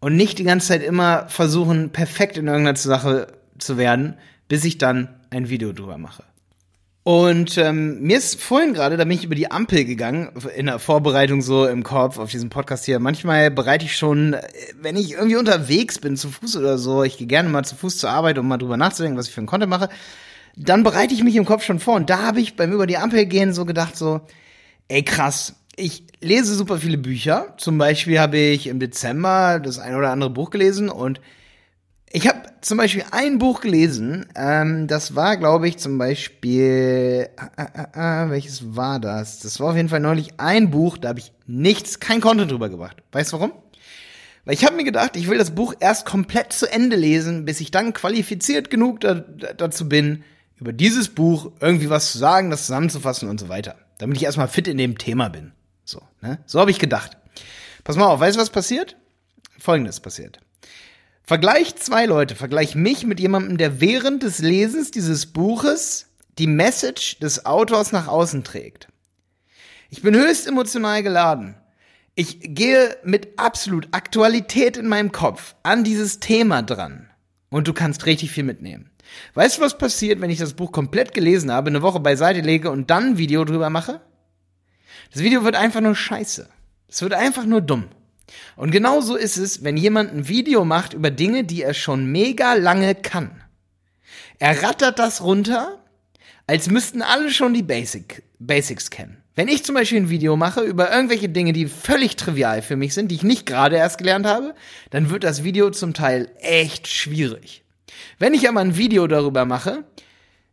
und 0.00 0.16
nicht 0.16 0.40
die 0.40 0.44
ganze 0.44 0.66
Zeit 0.66 0.82
immer 0.82 1.28
versuchen, 1.28 1.90
perfekt 1.90 2.36
in 2.36 2.48
irgendeiner 2.48 2.76
Sache 2.76 3.28
zu 3.58 3.78
werden, 3.78 4.16
bis 4.48 4.64
ich 4.64 4.76
dann 4.76 5.08
ein 5.30 5.48
Video 5.50 5.72
drüber 5.72 5.98
mache. 5.98 6.24
Und 7.06 7.56
ähm, 7.56 8.00
mir 8.00 8.18
ist 8.18 8.42
vorhin 8.42 8.74
gerade, 8.74 8.96
da 8.96 9.04
bin 9.04 9.12
ich 9.12 9.22
über 9.22 9.36
die 9.36 9.48
Ampel 9.48 9.84
gegangen, 9.84 10.28
in 10.56 10.66
der 10.66 10.80
Vorbereitung 10.80 11.40
so 11.40 11.64
im 11.64 11.84
Kopf 11.84 12.18
auf 12.18 12.32
diesen 12.32 12.50
Podcast 12.50 12.84
hier. 12.84 12.98
Manchmal 12.98 13.52
bereite 13.52 13.84
ich 13.84 13.96
schon, 13.96 14.32
äh, 14.32 14.42
wenn 14.82 14.96
ich 14.96 15.12
irgendwie 15.12 15.36
unterwegs 15.36 16.00
bin, 16.00 16.16
zu 16.16 16.30
Fuß 16.30 16.56
oder 16.56 16.78
so, 16.78 17.04
ich 17.04 17.16
gehe 17.16 17.28
gerne 17.28 17.48
mal 17.48 17.64
zu 17.64 17.76
Fuß 17.76 17.98
zur 17.98 18.10
Arbeit, 18.10 18.38
um 18.38 18.48
mal 18.48 18.58
drüber 18.58 18.76
nachzudenken, 18.76 19.16
was 19.16 19.28
ich 19.28 19.34
für 19.34 19.38
einen 19.38 19.46
Content 19.46 19.70
mache, 19.70 19.88
dann 20.56 20.82
bereite 20.82 21.14
ich 21.14 21.22
mich 21.22 21.36
im 21.36 21.44
Kopf 21.44 21.62
schon 21.62 21.78
vor. 21.78 21.94
Und 21.94 22.10
da 22.10 22.22
habe 22.22 22.40
ich 22.40 22.56
beim 22.56 22.72
über 22.72 22.88
die 22.88 22.98
Ampel 22.98 23.24
gehen 23.26 23.52
so 23.52 23.64
gedacht, 23.66 23.96
so, 23.96 24.22
ey 24.88 25.04
krass, 25.04 25.54
ich 25.76 26.02
lese 26.20 26.56
super 26.56 26.78
viele 26.78 26.98
Bücher. 26.98 27.54
Zum 27.56 27.78
Beispiel 27.78 28.18
habe 28.18 28.38
ich 28.38 28.66
im 28.66 28.80
Dezember 28.80 29.60
das 29.60 29.78
ein 29.78 29.94
oder 29.94 30.10
andere 30.10 30.30
Buch 30.30 30.50
gelesen 30.50 30.88
und 30.88 31.20
Ich 32.16 32.26
habe 32.26 32.44
zum 32.62 32.78
Beispiel 32.78 33.04
ein 33.10 33.36
Buch 33.36 33.60
gelesen, 33.60 34.24
ähm, 34.36 34.86
das 34.86 35.14
war, 35.14 35.36
glaube 35.36 35.68
ich, 35.68 35.76
zum 35.76 35.98
Beispiel, 35.98 37.28
äh, 37.36 37.62
äh, 37.62 38.24
äh, 38.24 38.30
welches 38.30 38.74
war 38.74 38.98
das? 39.00 39.40
Das 39.40 39.60
war 39.60 39.68
auf 39.68 39.76
jeden 39.76 39.90
Fall 39.90 40.00
neulich 40.00 40.40
ein 40.40 40.70
Buch, 40.70 40.96
da 40.96 41.10
habe 41.10 41.18
ich 41.18 41.30
nichts, 41.46 42.00
kein 42.00 42.22
Content 42.22 42.50
drüber 42.50 42.70
gebracht. 42.70 43.02
Weißt 43.12 43.34
du 43.34 43.36
warum? 43.36 43.52
Weil 44.46 44.54
ich 44.54 44.64
habe 44.64 44.76
mir 44.76 44.84
gedacht, 44.84 45.14
ich 45.14 45.28
will 45.28 45.36
das 45.36 45.50
Buch 45.50 45.74
erst 45.78 46.06
komplett 46.06 46.54
zu 46.54 46.72
Ende 46.72 46.96
lesen, 46.96 47.44
bis 47.44 47.60
ich 47.60 47.70
dann 47.70 47.92
qualifiziert 47.92 48.70
genug 48.70 49.00
da, 49.00 49.12
dazu 49.12 49.86
bin, 49.86 50.24
über 50.56 50.72
dieses 50.72 51.10
Buch 51.10 51.52
irgendwie 51.60 51.90
was 51.90 52.12
zu 52.12 52.16
sagen, 52.16 52.48
das 52.48 52.64
zusammenzufassen 52.64 53.28
und 53.28 53.38
so 53.38 53.50
weiter. 53.50 53.76
Damit 53.98 54.16
ich 54.16 54.24
erstmal 54.24 54.48
fit 54.48 54.68
in 54.68 54.78
dem 54.78 54.96
Thema 54.96 55.28
bin. 55.28 55.52
So, 55.84 56.00
ne? 56.22 56.38
So 56.46 56.60
habe 56.60 56.70
ich 56.70 56.78
gedacht. 56.78 57.18
Pass 57.84 57.96
mal 57.96 58.06
auf, 58.06 58.20
weißt 58.20 58.38
du, 58.38 58.40
was 58.40 58.48
passiert? 58.48 58.96
Folgendes 59.58 60.00
passiert. 60.00 60.40
Vergleich 61.28 61.74
zwei 61.74 62.06
Leute, 62.06 62.36
vergleich 62.36 62.76
mich 62.76 63.04
mit 63.04 63.18
jemandem, 63.18 63.58
der 63.58 63.80
während 63.80 64.22
des 64.22 64.38
Lesens 64.38 64.92
dieses 64.92 65.26
Buches 65.26 66.06
die 66.38 66.46
Message 66.46 67.18
des 67.18 67.44
Autors 67.46 67.90
nach 67.90 68.06
außen 68.06 68.44
trägt. 68.44 68.86
Ich 69.90 70.02
bin 70.02 70.14
höchst 70.14 70.46
emotional 70.46 71.02
geladen. 71.02 71.56
Ich 72.14 72.38
gehe 72.54 72.96
mit 73.02 73.40
absolut 73.40 73.88
Aktualität 73.90 74.76
in 74.76 74.86
meinem 74.86 75.10
Kopf 75.10 75.56
an 75.64 75.82
dieses 75.82 76.20
Thema 76.20 76.62
dran. 76.62 77.10
Und 77.50 77.66
du 77.66 77.72
kannst 77.72 78.06
richtig 78.06 78.30
viel 78.30 78.44
mitnehmen. 78.44 78.90
Weißt 79.34 79.58
du, 79.58 79.62
was 79.62 79.78
passiert, 79.78 80.20
wenn 80.20 80.30
ich 80.30 80.38
das 80.38 80.54
Buch 80.54 80.70
komplett 80.70 81.12
gelesen 81.12 81.50
habe, 81.50 81.70
eine 81.70 81.82
Woche 81.82 81.98
beiseite 81.98 82.40
lege 82.40 82.70
und 82.70 82.88
dann 82.90 83.04
ein 83.04 83.18
Video 83.18 83.44
drüber 83.44 83.68
mache? 83.68 84.00
Das 85.12 85.22
Video 85.24 85.42
wird 85.42 85.56
einfach 85.56 85.80
nur 85.80 85.96
scheiße. 85.96 86.48
Es 86.88 87.02
wird 87.02 87.14
einfach 87.14 87.46
nur 87.46 87.62
dumm. 87.62 87.88
Und 88.56 88.70
genauso 88.70 89.16
ist 89.16 89.36
es, 89.36 89.62
wenn 89.64 89.76
jemand 89.76 90.12
ein 90.12 90.28
Video 90.28 90.64
macht 90.64 90.94
über 90.94 91.10
Dinge, 91.10 91.44
die 91.44 91.62
er 91.62 91.74
schon 91.74 92.06
mega 92.06 92.54
lange 92.54 92.94
kann. 92.94 93.42
Er 94.38 94.62
rattert 94.62 94.98
das 94.98 95.22
runter, 95.22 95.78
als 96.46 96.68
müssten 96.68 97.02
alle 97.02 97.30
schon 97.30 97.54
die 97.54 97.62
Basic, 97.62 98.22
Basics 98.38 98.90
kennen. 98.90 99.22
Wenn 99.34 99.48
ich 99.48 99.64
zum 99.64 99.74
Beispiel 99.74 99.98
ein 99.98 100.10
Video 100.10 100.36
mache 100.36 100.62
über 100.62 100.90
irgendwelche 100.90 101.28
Dinge, 101.28 101.52
die 101.52 101.66
völlig 101.66 102.16
trivial 102.16 102.62
für 102.62 102.76
mich 102.76 102.94
sind, 102.94 103.10
die 103.10 103.16
ich 103.16 103.22
nicht 103.22 103.44
gerade 103.44 103.76
erst 103.76 103.98
gelernt 103.98 104.26
habe, 104.26 104.54
dann 104.90 105.10
wird 105.10 105.24
das 105.24 105.44
Video 105.44 105.70
zum 105.70 105.92
Teil 105.92 106.30
echt 106.38 106.88
schwierig. 106.88 107.62
Wenn 108.18 108.32
ich 108.32 108.48
aber 108.48 108.60
ein 108.60 108.76
Video 108.76 109.06
darüber 109.06 109.44
mache, 109.44 109.84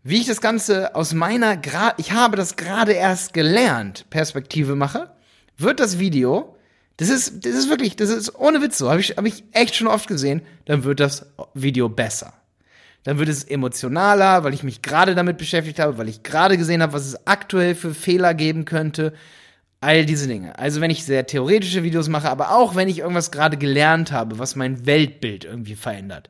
wie 0.04 0.18
ich 0.18 0.26
das 0.26 0.42
Ganze 0.42 0.96
aus 0.96 1.14
meiner, 1.14 1.62
ich 1.98 2.12
habe 2.12 2.36
das 2.36 2.58
gerade 2.58 2.92
erst 2.92 3.34
gelernt, 3.34 4.06
Perspektive 4.10 4.76
mache, 4.76 5.16
wird 5.58 5.80
das 5.80 5.98
Video, 5.98 6.53
das 6.98 7.10
ist, 7.10 7.46
das 7.46 7.54
ist 7.54 7.70
wirklich, 7.70 7.96
das 7.96 8.10
ist 8.10 8.36
ohne 8.36 8.62
Witz 8.62 8.78
so, 8.78 8.90
habe 8.90 9.02
ich, 9.02 9.18
hab 9.18 9.26
ich 9.26 9.44
echt 9.52 9.76
schon 9.76 9.88
oft 9.88 10.08
gesehen, 10.08 10.42
dann 10.66 10.84
wird 10.84 11.00
das 11.00 11.26
Video 11.54 11.90
besser 11.90 12.34
dann 13.04 13.20
wird 13.20 13.30
es 13.30 13.44
emotionaler, 13.44 14.44
weil 14.44 14.54
ich 14.54 14.64
mich 14.64 14.82
gerade 14.82 15.14
damit 15.14 15.38
beschäftigt 15.38 15.80
habe, 15.80 15.98
weil 15.98 16.10
ich 16.10 16.24
gerade 16.24 16.58
gesehen 16.58 16.82
habe, 16.82 16.94
was 16.94 17.06
es 17.06 17.28
aktuell 17.28 17.76
für 17.76 17.94
Fehler 17.94 18.34
geben 18.34 18.66
könnte. 18.66 19.14
All 19.82 20.06
diese 20.06 20.28
Dinge. 20.28 20.58
Also 20.58 20.80
wenn 20.80 20.92
ich 20.92 21.04
sehr 21.04 21.28
theoretische 21.28 21.84
Videos 21.84 22.08
mache, 22.08 22.30
aber 22.30 22.56
auch 22.56 22.76
wenn 22.76 22.88
ich 22.88 23.00
irgendwas 23.00 23.32
gerade 23.32 23.58
gelernt 23.58 24.14
habe, 24.14 24.40
was 24.40 24.56
mein 24.56 24.86
Weltbild 24.86 25.44
irgendwie 25.44 25.76
verändert. 25.76 26.30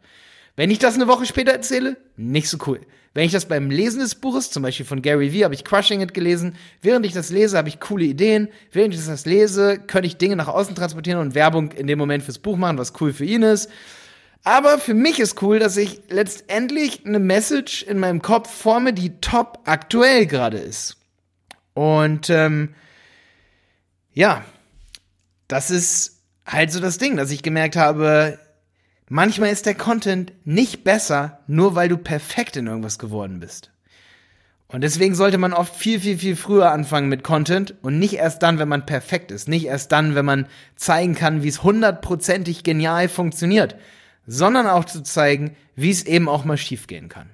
Wenn 0.55 0.69
ich 0.69 0.79
das 0.79 0.95
eine 0.95 1.07
Woche 1.07 1.25
später 1.25 1.51
erzähle, 1.51 1.97
nicht 2.15 2.49
so 2.49 2.57
cool. 2.67 2.81
Wenn 3.15 3.25
ich 3.25 3.31
das 3.31 3.45
beim 3.45 3.69
Lesen 3.69 3.99
des 3.99 4.15
Buches, 4.15 4.49
zum 4.49 4.63
Beispiel 4.63 4.85
von 4.85 5.01
Gary 5.01 5.31
Vee, 5.31 5.43
habe 5.43 5.53
ich 5.53 5.63
Crushing 5.63 6.01
It 6.01 6.13
gelesen. 6.13 6.55
Während 6.81 7.05
ich 7.05 7.13
das 7.13 7.29
lese, 7.29 7.57
habe 7.57 7.69
ich 7.69 7.79
coole 7.79 8.05
Ideen. 8.05 8.49
Während 8.71 8.93
ich 8.93 9.05
das 9.05 9.25
lese, 9.25 9.77
könnte 9.79 10.07
ich 10.07 10.17
Dinge 10.17 10.35
nach 10.35 10.47
außen 10.47 10.75
transportieren 10.75 11.19
und 11.19 11.35
Werbung 11.35 11.71
in 11.71 11.87
dem 11.87 11.99
Moment 11.99 12.23
fürs 12.23 12.39
Buch 12.39 12.57
machen, 12.57 12.77
was 12.77 12.93
cool 13.01 13.13
für 13.13 13.25
ihn 13.25 13.43
ist. 13.43 13.69
Aber 14.43 14.77
für 14.77 14.93
mich 14.93 15.19
ist 15.19 15.41
cool, 15.41 15.59
dass 15.59 15.77
ich 15.77 16.01
letztendlich 16.09 17.05
eine 17.05 17.19
Message 17.19 17.83
in 17.83 17.99
meinem 17.99 18.21
Kopf 18.21 18.51
forme, 18.51 18.93
die 18.93 19.19
top 19.21 19.59
aktuell 19.65 20.25
gerade 20.25 20.57
ist. 20.57 20.97
Und 21.73 22.29
ähm, 22.29 22.73
ja, 24.13 24.43
das 25.47 25.71
ist 25.71 26.19
halt 26.45 26.71
so 26.71 26.79
das 26.79 26.97
Ding, 26.97 27.15
dass 27.15 27.31
ich 27.31 27.41
gemerkt 27.41 27.75
habe, 27.75 28.39
manchmal 29.09 29.49
ist 29.49 29.65
der 29.65 29.75
Content 29.75 30.33
nicht 30.45 30.83
besser, 30.83 31.39
nur 31.47 31.75
weil 31.75 31.89
du 31.89 31.97
perfekt 31.97 32.57
in 32.57 32.67
irgendwas 32.67 32.99
geworden 32.99 33.39
bist. 33.39 33.71
Und 34.67 34.81
deswegen 34.81 35.13
sollte 35.13 35.37
man 35.37 35.53
oft 35.53 35.75
viel, 35.75 35.99
viel, 35.99 36.17
viel 36.17 36.35
früher 36.35 36.71
anfangen 36.71 37.07
mit 37.07 37.23
Content 37.23 37.75
und 37.83 37.99
nicht 37.99 38.15
erst 38.15 38.41
dann, 38.41 38.57
wenn 38.57 38.67
man 38.67 38.85
perfekt 38.87 39.29
ist. 39.29 39.47
Nicht 39.47 39.65
erst 39.65 39.91
dann, 39.91 40.15
wenn 40.15 40.25
man 40.25 40.47
zeigen 40.75 41.13
kann, 41.13 41.43
wie 41.43 41.47
es 41.47 41.63
hundertprozentig 41.63 42.63
genial 42.63 43.07
funktioniert 43.07 43.75
sondern 44.25 44.67
auch 44.67 44.85
zu 44.85 45.01
zeigen, 45.03 45.55
wie 45.75 45.89
es 45.89 46.05
eben 46.05 46.29
auch 46.29 46.45
mal 46.45 46.57
schiefgehen 46.57 47.09
kann. 47.09 47.29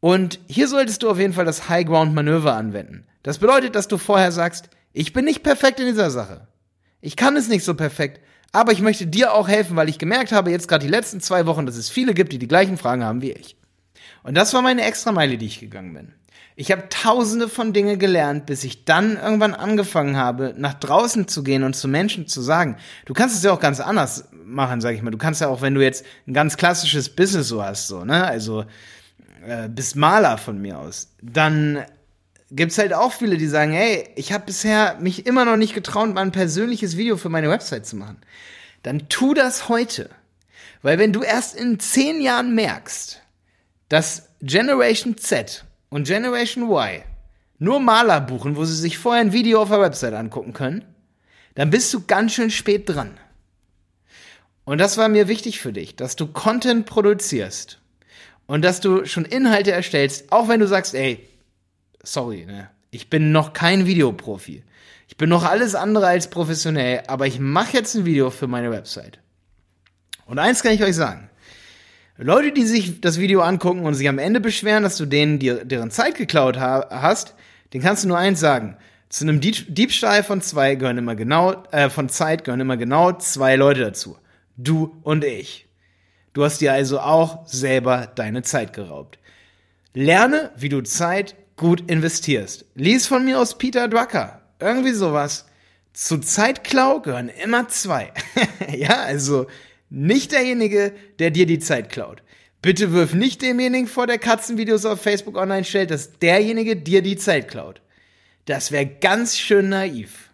Und 0.00 0.40
hier 0.46 0.68
solltest 0.68 1.02
du 1.02 1.10
auf 1.10 1.18
jeden 1.18 1.34
Fall 1.34 1.44
das 1.44 1.68
High 1.68 1.86
Ground 1.86 2.14
Manöver 2.14 2.54
anwenden. 2.54 3.06
Das 3.22 3.38
bedeutet, 3.38 3.74
dass 3.74 3.88
du 3.88 3.98
vorher 3.98 4.32
sagst, 4.32 4.70
ich 4.92 5.12
bin 5.12 5.26
nicht 5.26 5.42
perfekt 5.42 5.78
in 5.78 5.86
dieser 5.86 6.10
Sache. 6.10 6.48
Ich 7.00 7.16
kann 7.16 7.36
es 7.36 7.48
nicht 7.48 7.64
so 7.64 7.74
perfekt, 7.74 8.20
aber 8.52 8.72
ich 8.72 8.80
möchte 8.80 9.06
dir 9.06 9.32
auch 9.32 9.48
helfen, 9.48 9.76
weil 9.76 9.88
ich 9.88 9.98
gemerkt 9.98 10.32
habe, 10.32 10.50
jetzt 10.50 10.68
gerade 10.68 10.84
die 10.84 10.90
letzten 10.90 11.20
zwei 11.20 11.46
Wochen, 11.46 11.66
dass 11.66 11.76
es 11.76 11.88
viele 11.88 12.14
gibt, 12.14 12.32
die 12.32 12.38
die 12.38 12.48
gleichen 12.48 12.76
Fragen 12.76 13.04
haben 13.04 13.22
wie 13.22 13.32
ich. 13.32 13.56
Und 14.22 14.36
das 14.36 14.52
war 14.52 14.62
meine 14.62 14.82
Extrameile, 14.82 15.38
die 15.38 15.46
ich 15.46 15.60
gegangen 15.60 15.94
bin. 15.94 16.12
Ich 16.56 16.70
habe 16.70 16.88
tausende 16.90 17.48
von 17.48 17.72
Dinge 17.72 17.96
gelernt, 17.96 18.44
bis 18.44 18.64
ich 18.64 18.84
dann 18.84 19.16
irgendwann 19.16 19.54
angefangen 19.54 20.16
habe, 20.16 20.52
nach 20.58 20.74
draußen 20.74 21.26
zu 21.26 21.42
gehen 21.42 21.62
und 21.62 21.74
zu 21.74 21.88
Menschen 21.88 22.26
zu 22.26 22.42
sagen. 22.42 22.76
Du 23.06 23.14
kannst 23.14 23.34
es 23.36 23.42
ja 23.42 23.52
auch 23.52 23.60
ganz 23.60 23.80
anders 23.80 24.28
machen, 24.44 24.82
sag 24.82 24.94
ich 24.94 25.00
mal. 25.00 25.10
Du 25.10 25.16
kannst 25.16 25.40
ja 25.40 25.48
auch, 25.48 25.62
wenn 25.62 25.74
du 25.74 25.80
jetzt 25.80 26.04
ein 26.26 26.34
ganz 26.34 26.58
klassisches 26.58 27.08
Business 27.08 27.48
so 27.48 27.62
hast, 27.62 27.86
so, 27.86 28.04
ne, 28.04 28.26
also 28.26 28.64
äh, 29.46 29.68
bist 29.70 29.96
Maler 29.96 30.36
von 30.36 30.60
mir 30.60 30.78
aus, 30.78 31.14
dann 31.22 31.82
gibt's 32.50 32.78
halt 32.78 32.92
auch 32.92 33.12
viele, 33.12 33.36
die 33.36 33.46
sagen, 33.46 33.72
hey, 33.72 34.08
ich 34.16 34.32
habe 34.32 34.46
bisher 34.46 34.96
mich 35.00 35.26
immer 35.26 35.44
noch 35.44 35.56
nicht 35.56 35.74
getraut, 35.74 36.12
mal 36.12 36.22
ein 36.22 36.32
persönliches 36.32 36.96
Video 36.96 37.16
für 37.16 37.28
meine 37.28 37.50
Website 37.50 37.86
zu 37.86 37.96
machen. 37.96 38.18
Dann 38.82 39.08
tu 39.08 39.34
das 39.34 39.68
heute. 39.68 40.10
Weil 40.82 40.98
wenn 40.98 41.12
du 41.12 41.22
erst 41.22 41.54
in 41.56 41.78
zehn 41.78 42.20
Jahren 42.20 42.54
merkst, 42.54 43.22
dass 43.88 44.28
Generation 44.40 45.16
Z 45.16 45.64
und 45.90 46.06
Generation 46.06 46.64
Y 46.70 47.02
nur 47.58 47.80
Maler 47.80 48.20
buchen, 48.20 48.56
wo 48.56 48.64
sie 48.64 48.74
sich 48.74 48.98
vorher 48.98 49.20
ein 49.20 49.32
Video 49.32 49.60
auf 49.60 49.68
der 49.68 49.80
Website 49.80 50.14
angucken 50.14 50.54
können, 50.54 50.84
dann 51.54 51.70
bist 51.70 51.92
du 51.92 52.06
ganz 52.06 52.32
schön 52.32 52.50
spät 52.50 52.88
dran. 52.88 53.18
Und 54.64 54.78
das 54.78 54.96
war 54.96 55.08
mir 55.08 55.28
wichtig 55.28 55.60
für 55.60 55.72
dich, 55.72 55.96
dass 55.96 56.16
du 56.16 56.26
Content 56.26 56.86
produzierst 56.86 57.80
und 58.46 58.62
dass 58.62 58.80
du 58.80 59.04
schon 59.04 59.24
Inhalte 59.24 59.72
erstellst, 59.72 60.32
auch 60.32 60.48
wenn 60.48 60.60
du 60.60 60.66
sagst, 60.66 60.94
ey, 60.94 61.28
sorry, 62.02 62.46
ne, 62.46 62.70
ich 62.90 63.10
bin 63.10 63.32
noch 63.32 63.52
kein 63.52 63.86
Videoprofi. 63.86 64.64
Ich 65.08 65.16
bin 65.16 65.28
noch 65.28 65.44
alles 65.44 65.74
andere 65.74 66.06
als 66.06 66.30
professionell, 66.30 67.02
aber 67.06 67.26
ich 67.26 67.40
mache 67.40 67.76
jetzt 67.76 67.94
ein 67.94 68.04
Video 68.04 68.30
für 68.30 68.46
meine 68.46 68.70
Website. 68.70 69.18
Und 70.24 70.38
eins 70.38 70.62
kann 70.62 70.72
ich 70.72 70.82
euch 70.82 70.94
sagen. 70.94 71.28
Leute, 72.16 72.52
die 72.52 72.66
sich 72.66 73.00
das 73.00 73.18
Video 73.18 73.40
angucken 73.40 73.86
und 73.86 73.94
sich 73.94 74.08
am 74.08 74.18
Ende 74.18 74.40
beschweren, 74.40 74.82
dass 74.82 74.96
du 74.96 75.06
denen 75.06 75.38
deren 75.40 75.90
Zeit 75.90 76.16
geklaut 76.16 76.58
ha 76.58 76.86
hast, 76.90 77.34
den 77.72 77.80
kannst 77.80 78.04
du 78.04 78.08
nur 78.08 78.18
eins 78.18 78.40
sagen. 78.40 78.76
Zu 79.08 79.24
einem 79.24 79.40
Diebstahl 79.40 80.22
von 80.22 80.40
zwei 80.40 80.76
gehören 80.76 80.98
immer 80.98 81.16
genau, 81.16 81.64
äh, 81.72 81.90
von 81.90 82.08
Zeit 82.08 82.44
gehören 82.44 82.60
immer 82.60 82.76
genau 82.76 83.12
zwei 83.12 83.56
Leute 83.56 83.80
dazu. 83.80 84.16
Du 84.56 84.96
und 85.02 85.24
ich. 85.24 85.66
Du 86.32 86.44
hast 86.44 86.60
dir 86.60 86.72
also 86.72 87.00
auch 87.00 87.46
selber 87.46 88.06
deine 88.14 88.42
Zeit 88.42 88.72
geraubt. 88.72 89.18
Lerne, 89.94 90.52
wie 90.56 90.68
du 90.68 90.82
Zeit 90.82 91.34
gut 91.60 91.90
investierst. 91.90 92.64
Lies 92.74 93.06
von 93.06 93.22
mir 93.22 93.38
aus 93.38 93.58
Peter 93.58 93.86
Drucker. 93.86 94.40
Irgendwie 94.60 94.92
sowas. 94.92 95.44
Zu 95.92 96.16
Zeitklau 96.16 97.00
gehören 97.00 97.28
immer 97.28 97.68
zwei. 97.68 98.14
ja, 98.74 99.02
also 99.02 99.46
nicht 99.90 100.32
derjenige, 100.32 100.94
der 101.18 101.30
dir 101.30 101.44
die 101.44 101.58
Zeit 101.58 101.90
klaut. 101.90 102.22
Bitte 102.62 102.94
wirf 102.94 103.12
nicht 103.12 103.42
demjenigen 103.42 103.88
vor, 103.88 104.06
der 104.06 104.16
Katzenvideos 104.16 104.86
auf 104.86 105.02
Facebook 105.02 105.36
online 105.36 105.64
stellt, 105.64 105.90
dass 105.90 106.18
derjenige 106.18 106.76
dir 106.76 107.02
die 107.02 107.16
Zeit 107.18 107.48
klaut. 107.48 107.82
Das 108.46 108.72
wäre 108.72 108.86
ganz 108.86 109.36
schön 109.36 109.68
naiv. 109.68 110.30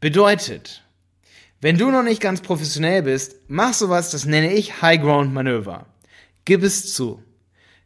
Bedeutet, 0.00 0.84
wenn 1.62 1.78
du 1.78 1.90
noch 1.90 2.02
nicht 2.02 2.20
ganz 2.20 2.42
professionell 2.42 3.04
bist, 3.04 3.36
mach 3.48 3.72
sowas, 3.72 4.10
das 4.10 4.26
nenne 4.26 4.52
ich 4.52 4.82
High 4.82 5.00
Ground 5.00 5.32
Manöver. 5.32 5.86
Gib 6.44 6.62
es 6.62 6.92
zu. 6.92 7.22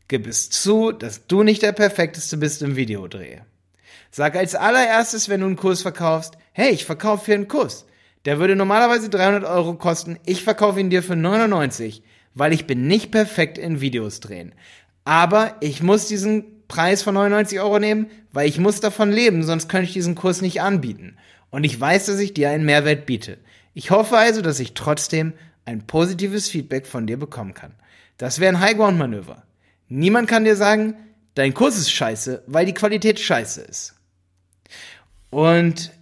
Gib 0.08 0.26
es 0.26 0.50
zu, 0.50 0.92
dass 0.92 1.26
du 1.26 1.42
nicht 1.42 1.62
der 1.62 1.72
perfekteste 1.72 2.36
bist 2.36 2.62
im 2.62 2.76
Videodreh. 2.76 3.40
Sag 4.10 4.36
als 4.36 4.54
allererstes, 4.54 5.28
wenn 5.28 5.40
du 5.40 5.46
einen 5.46 5.56
Kurs 5.56 5.82
verkaufst, 5.82 6.38
hey, 6.52 6.70
ich 6.70 6.84
verkaufe 6.84 7.26
hier 7.26 7.34
einen 7.34 7.48
Kurs. 7.48 7.86
Der 8.24 8.38
würde 8.38 8.56
normalerweise 8.56 9.08
300 9.08 9.44
Euro 9.44 9.74
kosten. 9.74 10.18
Ich 10.24 10.42
verkaufe 10.42 10.80
ihn 10.80 10.90
dir 10.90 11.02
für 11.02 11.16
99, 11.16 12.02
weil 12.34 12.52
ich 12.52 12.66
bin 12.66 12.86
nicht 12.86 13.10
perfekt 13.10 13.58
in 13.58 13.80
Videos 13.80 14.20
drehen. 14.20 14.54
Aber 15.04 15.56
ich 15.60 15.82
muss 15.82 16.08
diesen 16.08 16.66
Preis 16.68 17.02
von 17.02 17.14
99 17.14 17.60
Euro 17.60 17.78
nehmen, 17.78 18.06
weil 18.32 18.48
ich 18.48 18.58
muss 18.58 18.80
davon 18.80 19.12
leben, 19.12 19.42
sonst 19.42 19.68
könnte 19.68 19.86
ich 19.86 19.92
diesen 19.92 20.14
Kurs 20.14 20.40
nicht 20.40 20.60
anbieten. 20.60 21.16
Und 21.50 21.64
ich 21.64 21.80
weiß, 21.80 22.06
dass 22.06 22.18
ich 22.18 22.34
dir 22.34 22.50
einen 22.50 22.64
Mehrwert 22.64 23.06
biete. 23.06 23.38
Ich 23.74 23.90
hoffe 23.90 24.16
also, 24.16 24.42
dass 24.42 24.60
ich 24.60 24.74
trotzdem 24.74 25.32
ein 25.64 25.86
positives 25.86 26.48
Feedback 26.48 26.86
von 26.86 27.06
dir 27.06 27.18
bekommen 27.18 27.54
kann. 27.54 27.74
Das 28.18 28.40
wäre 28.40 28.54
ein 28.54 28.60
High-Ground-Manöver. 28.60 29.42
Niemand 29.88 30.28
kann 30.28 30.44
dir 30.44 30.56
sagen, 30.56 30.94
dein 31.34 31.54
Kurs 31.54 31.76
ist 31.76 31.90
scheiße, 31.90 32.42
weil 32.46 32.66
die 32.66 32.74
Qualität 32.74 33.20
scheiße 33.20 33.62
ist. 33.62 33.94
Und 35.30 35.92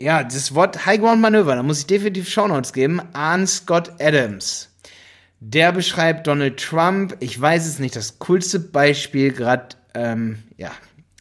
ja, 0.00 0.24
das 0.24 0.54
Wort 0.54 0.86
High 0.86 1.00
Ground 1.00 1.20
Manöver, 1.20 1.54
da 1.54 1.62
muss 1.62 1.80
ich 1.80 1.86
definitiv 1.86 2.28
Shownotes 2.28 2.72
geben, 2.72 3.00
an 3.12 3.46
Scott 3.46 3.92
Adams. 4.00 4.68
Der 5.40 5.72
beschreibt 5.72 6.26
Donald 6.26 6.58
Trump, 6.58 7.16
ich 7.20 7.38
weiß 7.38 7.66
es 7.66 7.78
nicht, 7.78 7.96
das 7.96 8.18
coolste 8.18 8.60
Beispiel 8.60 9.32
gerade, 9.32 9.76
ähm, 9.94 10.42
ja, 10.56 10.70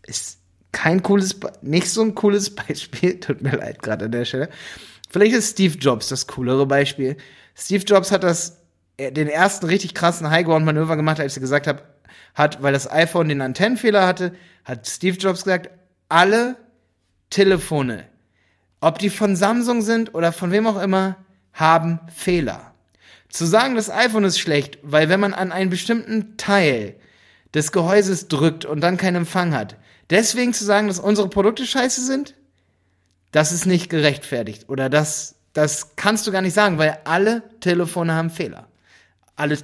ist 0.05 0.39
kein 0.71 1.03
cooles, 1.03 1.39
nicht 1.61 1.89
so 1.89 2.01
ein 2.01 2.15
cooles 2.15 2.55
Beispiel, 2.55 3.19
tut 3.19 3.41
mir 3.41 3.55
leid 3.55 3.81
gerade 3.81 4.05
an 4.05 4.11
der 4.11 4.25
Stelle. 4.25 4.49
Vielleicht 5.09 5.35
ist 5.35 5.51
Steve 5.51 5.77
Jobs 5.77 6.07
das 6.07 6.27
coolere 6.27 6.65
Beispiel. 6.65 7.17
Steve 7.55 7.83
Jobs 7.83 8.11
hat 8.11 8.23
das, 8.23 8.58
den 8.99 9.27
ersten 9.27 9.65
richtig 9.65 9.93
krassen 9.93 10.29
High 10.29 10.45
Ground 10.45 10.65
Manöver 10.65 10.95
gemacht, 10.95 11.19
als 11.19 11.37
er 11.37 11.41
gesagt 11.41 11.67
hat, 11.67 11.83
hat, 12.35 12.61
weil 12.61 12.73
das 12.73 12.89
iPhone 12.89 13.29
den 13.29 13.41
Antennenfehler 13.41 14.05
hatte, 14.05 14.33
hat 14.65 14.87
Steve 14.87 15.17
Jobs 15.17 15.43
gesagt, 15.43 15.69
alle 16.09 16.57
Telefone, 17.29 18.05
ob 18.81 18.99
die 18.99 19.09
von 19.09 19.35
Samsung 19.35 19.81
sind 19.81 20.13
oder 20.13 20.31
von 20.31 20.51
wem 20.51 20.67
auch 20.67 20.81
immer, 20.81 21.17
haben 21.53 21.99
Fehler. 22.13 22.73
Zu 23.29 23.45
sagen, 23.45 23.75
das 23.75 23.91
iPhone 23.91 24.23
ist 24.23 24.39
schlecht, 24.39 24.79
weil 24.81 25.09
wenn 25.09 25.19
man 25.19 25.33
an 25.33 25.51
einen 25.51 25.69
bestimmten 25.69 26.37
Teil 26.37 26.95
des 27.53 27.71
Gehäuses 27.71 28.27
drückt 28.27 28.65
und 28.65 28.81
dann 28.81 28.97
keinen 28.97 29.17
Empfang 29.17 29.53
hat, 29.53 29.75
deswegen 30.09 30.53
zu 30.53 30.63
sagen, 30.63 30.87
dass 30.87 30.99
unsere 30.99 31.29
Produkte 31.29 31.65
scheiße 31.65 32.03
sind, 32.03 32.35
das 33.31 33.51
ist 33.51 33.65
nicht 33.65 33.89
gerechtfertigt 33.89 34.69
oder 34.69 34.89
das, 34.89 35.35
das 35.53 35.95
kannst 35.95 36.25
du 36.25 36.31
gar 36.31 36.41
nicht 36.41 36.55
sagen, 36.55 36.79
weil 36.79 36.97
alle 37.03 37.43
Telefone 37.59 38.13
haben 38.13 38.31
Fehler. 38.31 38.68
Alle, 39.39 39.57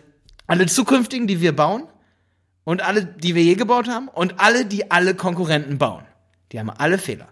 alle 0.48 0.65
zukünftigen, 0.65 1.27
die 1.27 1.41
wir 1.41 1.55
bauen 1.55 1.84
und 2.63 2.82
alle, 2.82 3.05
die 3.05 3.36
wir 3.36 3.44
je 3.44 3.55
gebaut 3.55 3.88
haben 3.88 4.08
und 4.08 4.39
alle, 4.39 4.65
die 4.65 4.91
alle 4.91 5.15
Konkurrenten 5.15 5.77
bauen. 5.77 6.03
Die 6.51 6.60
haben 6.60 6.70
alle 6.70 6.98
Fehler. 6.98 7.27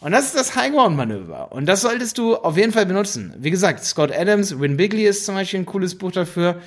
Und 0.00 0.12
das 0.12 0.26
ist 0.26 0.36
das 0.36 0.54
High-Ground-Manöver. 0.54 1.50
Und 1.50 1.66
das 1.66 1.80
solltest 1.80 2.18
du 2.18 2.36
auf 2.36 2.56
jeden 2.56 2.72
Fall 2.72 2.86
benutzen. 2.86 3.34
Wie 3.38 3.50
gesagt, 3.50 3.84
Scott 3.84 4.12
Adams, 4.12 4.60
Win 4.60 4.76
Bigley 4.76 5.06
ist 5.06 5.26
zum 5.26 5.34
Beispiel 5.34 5.60
ein 5.60 5.66
cooles 5.66 5.98
Buch 5.98 6.12
dafür. 6.12 6.60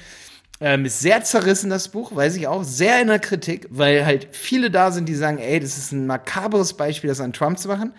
Ähm, 0.60 0.86
ist 0.86 1.00
sehr 1.00 1.24
zerrissen, 1.24 1.70
das 1.70 1.88
Buch, 1.88 2.16
weiß 2.16 2.36
ich 2.36 2.48
auch. 2.48 2.64
Sehr 2.64 3.02
in 3.02 3.08
der 3.08 3.20
Kritik, 3.20 3.68
weil 3.70 4.06
halt 4.06 4.28
viele 4.32 4.70
da 4.70 4.92
sind, 4.92 5.08
die 5.08 5.16
sagen, 5.16 5.38
ey, 5.38 5.60
das 5.60 5.78
ist 5.78 5.94
ein 5.94 6.08
makabres 6.08 6.74
Beispiel, 6.74 7.08
das 7.08 7.22
an 7.22 7.32
Trump 7.32 7.58
zu 7.58 7.70
machen. 7.70 7.94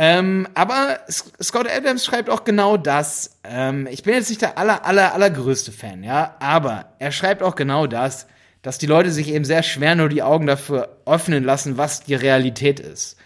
Ähm, 0.00 0.46
aber 0.54 1.00
Scott 1.10 1.68
Adams 1.68 2.04
schreibt 2.04 2.30
auch 2.30 2.44
genau 2.44 2.76
das. 2.76 3.40
Ähm, 3.42 3.88
ich 3.90 4.04
bin 4.04 4.14
jetzt 4.14 4.28
nicht 4.28 4.40
der 4.40 4.56
aller, 4.56 4.86
aller, 4.86 5.12
allergrößte 5.12 5.72
Fan, 5.72 6.04
ja, 6.04 6.36
aber 6.38 6.94
er 7.00 7.10
schreibt 7.10 7.42
auch 7.42 7.56
genau 7.56 7.88
das, 7.88 8.28
dass 8.62 8.78
die 8.78 8.86
Leute 8.86 9.10
sich 9.10 9.28
eben 9.28 9.44
sehr 9.44 9.64
schwer 9.64 9.96
nur 9.96 10.08
die 10.08 10.22
Augen 10.22 10.46
dafür 10.46 11.00
öffnen 11.04 11.42
lassen, 11.42 11.78
was 11.78 12.04
die 12.04 12.14
Realität 12.14 12.78
ist. 12.78 13.16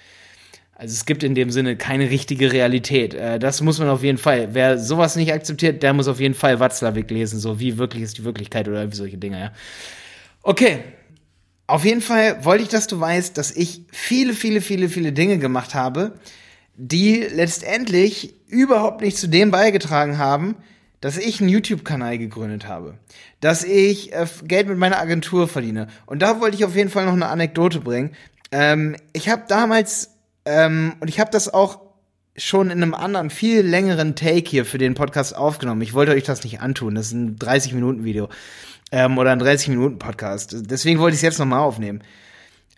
Also 0.75 0.95
es 0.95 1.05
gibt 1.05 1.23
in 1.23 1.35
dem 1.35 1.51
Sinne 1.51 1.77
keine 1.77 2.09
richtige 2.09 2.51
Realität. 2.53 3.13
Äh, 3.13 3.39
das 3.39 3.61
muss 3.61 3.79
man 3.79 3.91
auf 3.91 4.03
jeden 4.03 4.17
Fall. 4.17 4.55
Wer 4.55 4.79
sowas 4.79 5.15
nicht 5.15 5.31
akzeptiert, 5.31 5.83
der 5.83 5.93
muss 5.93 6.09
auf 6.09 6.21
jeden 6.21 6.35
Fall 6.35 6.59
Watzlawick 6.59 7.11
lesen, 7.11 7.39
so 7.39 7.61
wie 7.61 7.77
wirklich 7.77 8.03
ist 8.03 8.17
die 8.17 8.25
Wirklichkeit 8.25 8.67
oder 8.67 8.91
solche 8.93 9.19
Dinge, 9.19 9.39
ja. 9.39 9.53
Okay. 10.43 10.79
Auf 11.67 11.85
jeden 11.85 12.01
Fall 12.01 12.45
wollte 12.47 12.65
ich, 12.65 12.71
dass 12.71 12.87
du 12.87 12.99
weißt, 12.99 13.37
dass 13.37 13.51
ich 13.51 13.83
viele, 13.93 14.33
viele, 14.33 14.63
viele, 14.63 14.89
viele 14.89 15.13
Dinge 15.13 15.39
gemacht 15.39 15.75
habe, 15.75 16.15
die 16.85 17.25
letztendlich 17.33 18.35
überhaupt 18.49 19.03
nicht 19.03 19.17
zu 19.17 19.29
dem 19.29 19.53
beigetragen 19.53 20.19
haben, 20.19 20.57
dass 21.01 21.17
ich 21.17 21.41
einen 21.41 21.49
YouTube-Kanal 21.49 22.19
gegründet 22.19 22.67
habe, 22.67 22.95
dass 23.41 23.63
ich 23.63 24.13
äh, 24.13 24.27
Geld 24.45 24.67
mit 24.67 24.79
meiner 24.79 24.99
Agentur 24.99 25.47
verdiene. 25.47 25.87
Und 26.07 26.23
da 26.23 26.41
wollte 26.41 26.57
ich 26.57 26.65
auf 26.65 26.75
jeden 26.75 26.91
Fall 26.91 27.07
noch 27.07 27.13
eine 27.13 27.29
Anekdote 27.29 27.79
bringen. 27.79 28.17
Ähm, 28.51 28.97
ich 29.13 29.29
habe 29.29 29.45
damals 29.47 30.11
ähm, 30.45 30.95
und 30.99 31.07
ich 31.09 31.21
habe 31.21 31.31
das 31.31 31.55
auch 31.55 31.81
schon 32.37 32.71
in 32.71 32.83
einem 32.83 32.95
anderen, 32.95 33.31
viel 33.31 33.61
längeren 33.61 34.17
Take 34.17 34.51
hier 34.51 34.65
für 34.65 34.79
den 34.79 34.95
Podcast 34.95 35.37
aufgenommen. 35.37 35.83
Ich 35.83 35.95
wollte 35.95 36.13
euch 36.13 36.25
das 36.25 36.43
nicht 36.43 36.61
antun. 36.61 36.97
Das 36.97 37.07
ist 37.07 37.13
ein 37.13 37.37
30-Minuten-Video 37.37 38.29
ähm, 38.91 39.19
oder 39.19 39.31
ein 39.31 39.41
30-Minuten-Podcast. 39.41 40.57
Deswegen 40.69 40.99
wollte 40.99 41.15
ich 41.15 41.19
es 41.19 41.23
jetzt 41.23 41.39
nochmal 41.39 41.61
aufnehmen. 41.61 42.03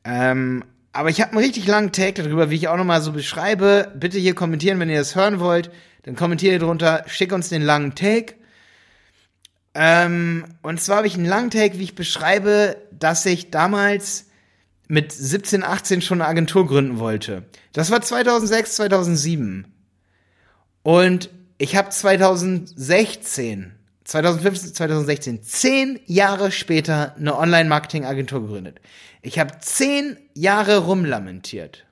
Ähm, 0.05 0.63
aber 0.95 1.11
ich 1.11 1.21
habe 1.21 1.33
einen 1.33 1.45
richtig 1.45 1.67
langen 1.67 1.93
Take 1.93 2.23
darüber, 2.23 2.51
wie 2.51 2.55
ich 2.55 2.69
auch 2.69 2.77
nochmal 2.77 3.03
so 3.03 3.13
beschreibe. 3.13 3.93
Bitte 3.97 4.19
hier 4.19 4.35
kommentieren, 4.35 4.79
wenn 4.79 4.89
ihr 4.89 4.99
das 4.99 5.17
hören 5.17 5.41
wollt. 5.41 5.71
Dann 6.05 6.15
kommentiert 6.15 6.63
drunter, 6.63 7.05
schick 7.09 7.33
uns 7.33 7.49
den 7.49 7.63
langen 7.63 7.95
Take. 7.95 8.35
Ähm, 9.75 10.45
und 10.63 10.81
zwar 10.81 10.99
habe 10.99 11.09
ich 11.09 11.17
einen 11.17 11.27
langen 11.27 11.51
Take, 11.51 11.79
wie 11.79 11.85
ich 11.85 11.97
beschreibe, 11.97 12.77
dass 12.93 13.27
ich 13.27 13.51
damals 13.51 14.27
mit 14.87 15.11
17, 15.11 15.65
18 15.65 16.01
schon 16.01 16.21
eine 16.21 16.31
Agentur 16.31 16.67
gründen 16.67 17.01
wollte. 17.01 17.43
Das 17.73 17.91
war 17.91 18.01
2006, 18.01 18.77
2007. 18.77 19.67
Und 20.85 21.31
ich 21.59 21.75
habe 21.75 21.89
2016, 21.89 23.74
2015, 24.05 24.75
2016, 24.75 25.43
zehn 25.43 26.01
Jahre 26.07 26.53
später 26.53 27.15
eine 27.17 27.37
Online-Marketing-Agentur 27.39 28.43
gegründet. 28.43 28.81
Ich 29.23 29.39
habe 29.39 29.59
zehn 29.61 30.19
Jahre 30.35 30.79
rumlamentiert. 30.79 31.85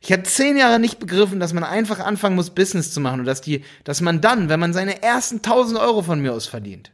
Ich 0.00 0.12
habe 0.12 0.24
zehn 0.24 0.56
Jahre 0.56 0.78
nicht 0.78 0.98
begriffen, 0.98 1.40
dass 1.40 1.52
man 1.52 1.64
einfach 1.64 2.00
anfangen 2.00 2.36
muss, 2.36 2.50
Business 2.50 2.92
zu 2.92 3.00
machen 3.00 3.20
und 3.20 3.26
dass 3.26 3.40
die, 3.40 3.64
dass 3.84 4.00
man 4.00 4.20
dann, 4.20 4.48
wenn 4.48 4.60
man 4.60 4.72
seine 4.72 5.02
ersten 5.02 5.36
1000 5.36 5.78
Euro 5.78 6.02
von 6.02 6.20
mir 6.20 6.32
aus 6.32 6.46
verdient, 6.46 6.90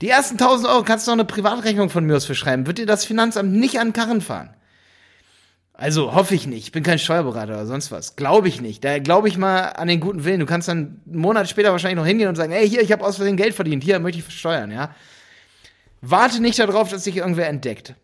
die 0.00 0.08
ersten 0.08 0.34
1000 0.34 0.68
Euro 0.68 0.82
kannst 0.82 1.06
du 1.06 1.10
noch 1.10 1.18
eine 1.18 1.24
Privatrechnung 1.26 1.90
von 1.90 2.04
mir 2.04 2.16
aus 2.16 2.24
verschreiben, 2.24 2.66
wird 2.66 2.78
dir 2.78 2.86
das 2.86 3.04
Finanzamt 3.04 3.52
nicht 3.52 3.78
an 3.78 3.92
Karren 3.92 4.22
fahren. 4.22 4.50
Also 5.80 6.14
hoffe 6.14 6.34
ich 6.34 6.46
nicht. 6.46 6.64
Ich 6.64 6.72
bin 6.72 6.82
kein 6.82 6.98
Steuerberater 6.98 7.54
oder 7.54 7.64
sonst 7.64 7.90
was. 7.90 8.14
Glaube 8.14 8.48
ich 8.48 8.60
nicht. 8.60 8.84
Da 8.84 8.98
glaube 8.98 9.28
ich 9.28 9.38
mal 9.38 9.60
an 9.60 9.88
den 9.88 9.98
guten 9.98 10.24
Willen. 10.26 10.38
Du 10.38 10.44
kannst 10.44 10.68
dann 10.68 11.00
einen 11.06 11.18
Monat 11.18 11.48
später 11.48 11.72
wahrscheinlich 11.72 11.96
noch 11.96 12.04
hingehen 12.04 12.28
und 12.28 12.36
sagen, 12.36 12.52
ey, 12.52 12.68
hier, 12.68 12.82
ich 12.82 12.92
habe 12.92 13.02
aus 13.02 13.16
Versehen 13.16 13.38
Geld 13.38 13.54
verdient. 13.54 13.82
Hier 13.82 13.98
möchte 13.98 14.18
ich 14.18 14.24
versteuern, 14.24 14.70
ja. 14.70 14.94
Warte 16.02 16.42
nicht 16.42 16.58
darauf, 16.58 16.90
dass 16.90 17.04
sich 17.04 17.16
irgendwer 17.16 17.48
entdeckt. 17.48 17.94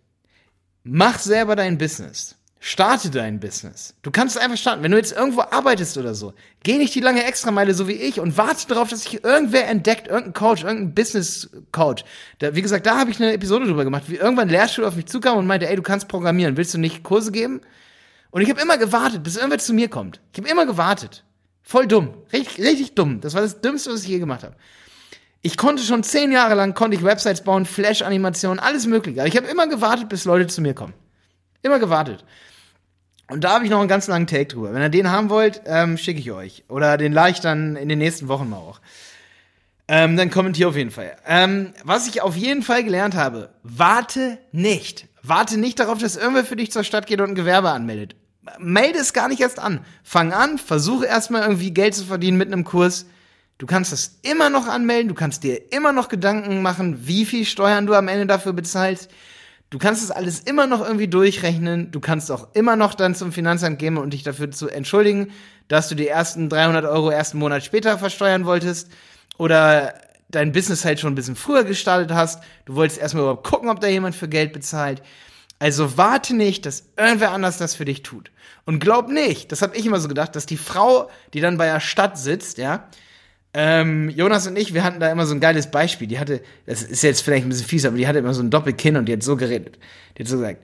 Mach 0.85 1.19
selber 1.19 1.55
dein 1.55 1.77
Business. 1.77 2.36
Starte 2.59 3.11
dein 3.11 3.39
Business. 3.39 3.95
Du 4.03 4.11
kannst 4.11 4.37
es 4.37 4.43
einfach 4.43 4.57
starten. 4.57 4.83
Wenn 4.83 4.91
du 4.91 4.97
jetzt 4.97 5.13
irgendwo 5.13 5.43
arbeitest 5.43 5.99
oder 5.99 6.15
so, 6.15 6.33
geh 6.63 6.79
nicht 6.79 6.95
die 6.95 7.01
lange 7.01 7.25
Extrameile 7.25 7.75
so 7.75 7.87
wie 7.87 7.93
ich 7.93 8.19
und 8.19 8.37
warte 8.39 8.67
darauf, 8.67 8.89
dass 8.89 9.03
sich 9.03 9.23
irgendwer 9.23 9.69
entdeckt, 9.69 10.09
irgendein 10.09 10.33
Coach, 10.33 10.65
irgendein 10.65 10.95
Business 10.95 11.51
Coach. 11.71 12.05
Da, 12.39 12.55
wie 12.55 12.63
gesagt, 12.63 12.87
da 12.87 12.99
habe 12.99 13.11
ich 13.11 13.23
eine 13.23 13.33
Episode 13.33 13.67
drüber 13.67 13.85
gemacht, 13.85 14.05
wie 14.07 14.17
irgendwann 14.17 14.49
ein 14.49 14.53
Lehrstuhl 14.53 14.85
auf 14.85 14.97
mich 14.97 15.07
zukam 15.07 15.37
und 15.37 15.47
meinte, 15.47 15.69
ey, 15.69 15.77
du 15.77 15.83
kannst 15.83 16.09
programmieren, 16.09 16.57
willst 16.57 16.75
du 16.75 16.79
nicht 16.79 17.03
Kurse 17.03 17.31
geben? 17.31 17.61
Und 18.31 18.43
ich 18.43 18.51
habe 18.51 18.61
immer 18.61 18.79
gewartet, 18.79 19.23
bis 19.23 19.37
irgendwer 19.37 19.59
zu 19.59 19.73
mir 19.73 19.89
kommt. 19.89 20.21
Ich 20.33 20.39
habe 20.39 20.49
immer 20.49 20.67
gewartet. 20.67 21.25
Voll 21.63 21.87
dumm. 21.87 22.15
Richtig, 22.33 22.65
richtig 22.65 22.95
dumm. 22.95 23.21
Das 23.21 23.35
war 23.35 23.43
das 23.43 23.61
Dümmste, 23.61 23.93
was 23.93 24.03
ich 24.03 24.09
je 24.09 24.19
gemacht 24.19 24.43
habe. 24.43 24.57
Ich 25.43 25.57
konnte 25.57 25.83
schon 25.83 26.03
zehn 26.03 26.33
Jahre 26.33 26.55
lang, 26.55 26.75
konnte 26.75 26.97
ich 26.97 27.05
Websites 27.05 27.43
bauen, 27.43 27.67
Flash-Animationen, 27.67 28.59
alles 28.59 28.87
mögliche. 28.87 29.21
Aber 29.21 29.29
ich 29.29 29.37
habe 29.37 29.47
immer 29.47 29.69
gewartet, 29.69 30.09
bis 30.09 30.25
Leute 30.25 30.49
zu 30.49 30.61
mir 30.61 30.75
kommen. 30.75 30.95
Immer 31.67 31.81
gewartet. 31.81 32.23
Und 33.29 33.43
da 33.43 33.55
habe 33.55 33.65
ich 33.65 33.71
noch 33.73 33.81
einen 33.81 33.89
ganz 33.89 34.07
langen 34.07 34.29
Take 34.29 34.47
drüber. 34.47 34.73
Wenn 34.73 34.83
ihr 34.83 34.89
den 34.89 35.11
haben 35.11 35.31
wollt, 35.31 35.63
ähm, 35.67 35.99
schicke 35.99 36.21
ich 36.21 36.31
euch. 36.31 36.63
Oder 36.69 36.97
den 36.97 37.13
lade 37.13 37.33
ich 37.33 37.41
dann 37.41 37.75
in 37.75 37.89
den 37.89 37.99
nächsten 37.99 38.29
Wochen 38.29 38.49
mal 38.49 38.59
auch. 38.59 38.81
Ähm, 39.89 40.17
dann 40.17 40.31
kommentier 40.31 40.69
auf 40.69 40.77
jeden 40.77 40.93
Fall. 40.93 41.17
Ähm, 41.27 41.75
was 41.83 42.07
ich 42.07 42.23
auf 42.23 42.37
jeden 42.37 42.63
Fall 42.63 42.85
gelernt 42.85 43.17
habe, 43.17 43.51
warte 43.65 44.39
nicht. 44.53 45.09
Warte 45.25 45.59
nicht 45.59 45.81
darauf, 45.81 45.99
dass 45.99 46.15
irgendwer 46.15 46.45
für 46.45 46.55
dich 46.55 46.71
zur 46.71 46.85
Stadt 46.85 47.09
geht 47.09 47.21
und 47.21 47.31
ein 47.31 47.35
Gewerbe 47.35 47.71
anmeldet. 47.71 48.15
Melde 48.61 49.01
es 49.01 49.13
gar 49.13 49.27
nicht 49.27 49.41
erst 49.41 49.59
an. 49.59 49.81
Fang 50.05 50.33
an, 50.33 50.59
versuche 50.59 51.07
erstmal 51.07 51.43
irgendwie 51.43 51.75
Geld 51.75 51.97
zu 51.97 52.05
verdienen 52.05 52.39
mit 52.39 52.53
einem 52.53 52.63
Kurs. 52.63 53.07
Du 53.59 53.67
kannst 53.67 53.91
das 53.91 54.21
immer 54.23 54.51
noch 54.51 54.69
anmelden, 54.69 55.09
du 55.09 55.15
kannst 55.15 55.43
dir 55.43 55.73
immer 55.73 55.91
noch 55.91 56.09
Gedanken 56.09 56.63
machen, 56.63 57.09
wie 57.09 57.25
viel 57.25 57.45
Steuern 57.45 57.87
du 57.87 57.95
am 57.95 58.07
Ende 58.07 58.27
dafür 58.27 58.53
bezahlst. 58.53 59.11
Du 59.71 59.79
kannst 59.79 60.03
es 60.05 60.11
alles 60.11 60.41
immer 60.41 60.67
noch 60.67 60.81
irgendwie 60.81 61.09
durchrechnen. 61.09 61.91
Du 61.91 62.01
kannst 62.01 62.31
auch 62.31 62.49
immer 62.55 62.77
noch 62.77 62.95
dann 62.95 63.15
zum 63.15 63.33
Finanzamt 63.33 63.79
gehen 63.79 63.97
und 63.97 64.13
dich 64.13 64.23
dafür 64.23 64.51
zu 64.51 64.69
entschuldigen, 64.69 65.33
dass 65.69 65.89
du 65.89 65.97
die 65.97 66.07
ersten 66.07 66.49
300 66.49 66.85
Euro 66.85 67.11
ersten 67.11 67.39
Monat 67.39 67.65
später 67.65 67.99
versteuern 67.99 68.47
wolltest 68.47 68.91
oder 69.39 69.95
dein 70.29 70.53
Business 70.53 70.85
halt 70.85 71.01
schon 71.01 71.13
ein 71.13 71.17
bisschen 71.17 71.37
früher 71.37 71.65
gestartet 71.65 72.13
hast. 72.13 72.43
Du 72.65 72.77
wolltest 72.77 73.01
erstmal 73.01 73.25
überhaupt 73.25 73.47
gucken, 73.47 73.69
ob 73.69 73.81
da 73.81 73.89
jemand 73.89 74.15
für 74.15 74.29
Geld 74.29 74.53
bezahlt. 74.53 75.03
Also 75.59 75.97
warte 75.97 76.35
nicht, 76.37 76.67
dass 76.67 76.85
irgendwer 76.97 77.33
anders 77.33 77.59
das 77.59 77.75
für 77.75 77.85
dich 77.85 78.03
tut. 78.03 78.31
Und 78.67 78.79
glaub 78.79 79.09
nicht, 79.09 79.51
das 79.53 79.63
habe 79.63 79.77
ich 79.77 79.87
immer 79.87 80.01
so 80.01 80.09
gedacht, 80.09 80.37
dass 80.37 80.47
die 80.47 80.57
Frau, 80.57 81.11
die 81.33 81.41
dann 81.41 81.57
bei 81.57 81.67
der 81.67 81.81
Stadt 81.81 82.19
sitzt, 82.19 82.59
ja, 82.59 82.89
ähm, 83.59 84.11
Jonas 84.11 84.47
und 84.47 84.59
ich, 84.59 84.75
wir 84.75 84.85
hatten 84.85 85.01
da 85.01 85.11
immer 85.11 85.25
so 85.25 85.35
ein 85.35 85.41
geiles 85.41 85.71
Beispiel. 85.71 86.07
Die 86.07 86.19
hatte, 86.19 86.43
das 86.67 86.83
ist 86.83 87.03
jetzt 87.03 87.23
vielleicht 87.23 87.47
ein 87.47 87.49
bisschen 87.49 87.67
fies, 87.67 87.87
aber 87.87 87.97
die 87.97 88.07
hatte 88.07 88.19
immer 88.19 88.35
so 88.35 88.43
ein 88.43 88.51
Doppelkinn 88.51 88.99
und 88.99 89.07
die 89.07 89.15
hat 89.15 89.23
so 89.23 89.35
geredet. 89.35 89.79
Die 90.17 90.25
hat 90.25 90.29
so 90.29 90.37
gesagt, 90.37 90.63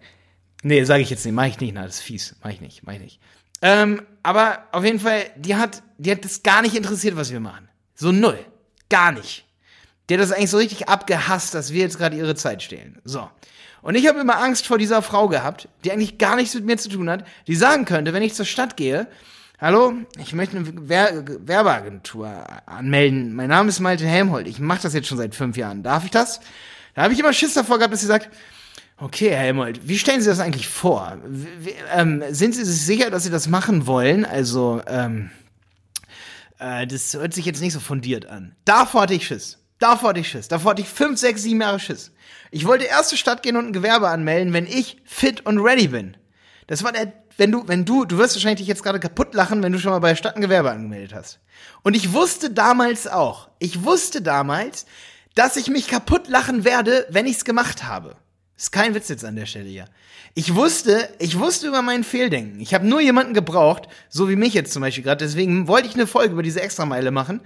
nee, 0.63 0.85
sage 0.85 1.01
ich 1.01 1.09
jetzt 1.09 1.25
nicht, 1.25 1.35
mach 1.35 1.47
ich 1.47 1.59
nicht, 1.59 1.73
na, 1.73 1.85
das 1.85 1.97
ist 1.97 2.03
fies, 2.03 2.37
mach 2.45 2.51
ich 2.51 2.61
nicht, 2.61 2.83
mach 2.85 2.93
ich 2.93 3.01
nicht. 3.01 3.21
Ähm, 3.63 4.03
aber 4.23 4.67
auf 4.73 4.85
jeden 4.85 5.01
Fall, 5.01 5.23
die 5.37 5.57
hat, 5.57 5.83
die 5.97 6.11
hat 6.11 6.23
das 6.23 6.43
gar 6.43 6.61
nicht 6.61 6.77
interessiert, 6.77 7.17
was 7.17 7.33
wir 7.33 7.41
machen. 7.41 7.67
So 7.95 8.13
null. 8.13 8.39
Gar 8.91 9.13
nicht. 9.13 9.47
Der 10.11 10.19
hat 10.19 10.25
das 10.25 10.33
eigentlich 10.33 10.51
so 10.51 10.59
richtig 10.59 10.91
abgehasst, 10.91 11.55
dass 11.55 11.73
wir 11.73 11.81
jetzt 11.81 11.97
gerade 11.97 12.15
ihre 12.15 12.35
Zeit 12.35 12.63
stehlen. 12.63 13.01
So. 13.05 13.27
Und 13.81 13.95
ich 13.95 14.07
habe 14.07 14.21
immer 14.21 14.37
Angst 14.37 14.67
vor 14.67 14.77
dieser 14.77 15.01
Frau 15.01 15.29
gehabt, 15.29 15.67
die 15.83 15.93
eigentlich 15.93 16.19
gar 16.19 16.37
nichts 16.37 16.55
mit 16.55 16.67
mir 16.67 16.77
zu 16.77 16.91
tun 16.91 17.09
hat, 17.09 17.25
die 17.47 17.57
sagen 17.57 17.87
könnte, 17.87 18.13
wenn 18.13 18.23
ich 18.23 18.35
zur 18.35 18.45
Stadt 18.45 18.77
gehe, 18.77 19.07
hallo, 19.63 19.95
ich 20.19 20.35
möchte 20.35 20.57
eine 20.57 20.67
Wer 20.89 21.25
Werbeagentur 21.47 22.29
anmelden. 22.67 23.33
Mein 23.33 23.49
Name 23.49 23.69
ist 23.69 23.79
Malte 23.79 24.05
Helmholt. 24.05 24.49
Ich 24.49 24.59
mache 24.59 24.83
das 24.83 24.93
jetzt 24.93 25.07
schon 25.07 25.19
seit 25.19 25.37
fünf 25.37 25.57
Jahren. 25.57 25.85
Darf 25.85 26.05
ich 26.05 26.11
das? 26.11 26.41
Da 26.95 27.05
habe 27.05 27.15
ich 27.15 27.21
immer 27.21 27.33
Schiss 27.33 27.55
davor 27.55 27.79
gehabt, 27.79 27.95
dass 27.95 28.01
sie 28.01 28.09
sagt, 28.09 28.29
okay, 28.99 29.31
Herr 29.31 29.39
Helmholt, 29.39 29.89
wie 29.89 29.99
stellen 29.99 30.21
Sie 30.21 30.29
das 30.29 30.41
eigentlich 30.41 30.69
vor? 30.69 31.17
Wie, 31.25 31.75
ähm, 31.95 32.25
sind 32.31 32.57
Sie 32.57 32.65
sich 32.65 32.83
sicher, 32.83 33.11
dass 33.11 33.23
Sie 33.23 33.31
das 33.31 33.49
machen 33.49 33.87
wollen? 33.87 34.25
Also, 34.25 34.83
ähm, 34.87 35.31
äh, 36.59 36.87
das 36.87 37.15
hört 37.15 37.33
sich 37.33 37.47
jetzt 37.47 37.61
nicht 37.61 37.73
so 37.73 37.81
fundiert 37.81 38.27
an. 38.27 38.57
Davor 38.65 39.03
hatte 39.03 39.15
ich 39.15 39.29
Schiss. 39.29 39.59
Davor 39.79 40.11
hatte 40.11 40.21
ich 40.21 40.29
Schiss. 40.29 40.49
Davor 40.49 40.73
hatte 40.73 40.83
ich 40.83 40.89
fünf, 40.89 41.21
sechs, 41.21 41.45
sieben 41.45 41.61
Jahre 41.61 41.79
Schiss. 41.79 42.11
Ich 42.51 42.67
wollte 42.67 42.85
erst 42.85 43.11
zur 43.11 43.19
Stadt 43.19 43.45
gehen 43.45 43.57
und 43.57 43.67
ein 43.67 43.73
Gewerbe 43.73 44.09
anmelden, 44.09 44.53
wenn 44.53 44.67
ich 44.67 44.97
fit 45.05 45.47
und 45.47 45.59
ready 45.61 45.87
bin. 45.87 46.17
Das 46.67 46.83
war 46.85 46.93
der, 46.93 47.13
wenn 47.37 47.53
du, 47.53 47.67
wenn 47.67 47.85
du, 47.85 48.05
du 48.05 48.19
wirst 48.19 48.37
wahrscheinlich 48.37 48.61
dich 48.61 48.69
jetzt 48.69 48.83
gerade 48.83 49.01
kaputt 49.01 49.35
lachen, 49.35 49.63
wenn 49.63 49.73
du 49.73 49.79
schon 49.79 49.93
mal 49.93 49.99
bei 49.99 50.15
Stadt 50.15 50.37
ein 50.37 50.43
Gewerbe 50.43 50.71
angemeldet 50.71 51.15
hast. 51.15 51.39
Und 51.83 51.95
ich 51.95 52.13
wusste 52.13 52.51
damals 52.51 53.07
auch, 53.07 53.49
ich 53.59 53.85
wusste 53.85 54.23
damals, 54.23 54.87
dass 55.35 55.57
ich 55.57 55.69
mich 55.69 55.89
kaputt 55.89 56.29
lachen 56.29 56.65
werde, 56.65 57.07
wenn 57.11 57.27
ich's 57.27 57.45
gemacht 57.45 57.85
habe. 57.85 58.17
Ist 58.57 58.71
kein 58.71 58.95
Witz 58.95 59.09
jetzt 59.09 59.25
an 59.25 59.37
der 59.37 59.47
Stelle 59.47 59.69
hier. 59.69 59.87
Ich 60.35 60.55
wusste, 60.55 61.09
ich 61.19 61.39
wusste 61.39 61.67
über 61.67 61.83
meinen 61.83 62.05
Fehldenken. 62.05 62.61
Ich 62.61 62.75
habe 62.75 62.87
nur 62.87 63.01
jemanden 63.01 63.35
gebraucht, 63.35 63.89
so 64.09 64.29
wie 64.29 64.37
mich 64.37 64.55
jetzt 64.55 64.73
zum 64.73 64.83
Beispiel 64.83 65.05
gerade. 65.05 65.25
Deswegen 65.25 65.69
wollte 65.69 65.89
ich 65.89 65.95
eine 65.95 66.07
Folge 66.07 66.33
über 66.33 66.43
diese 66.43 66.63
Extrameile 66.63 67.11
machen. 67.11 67.41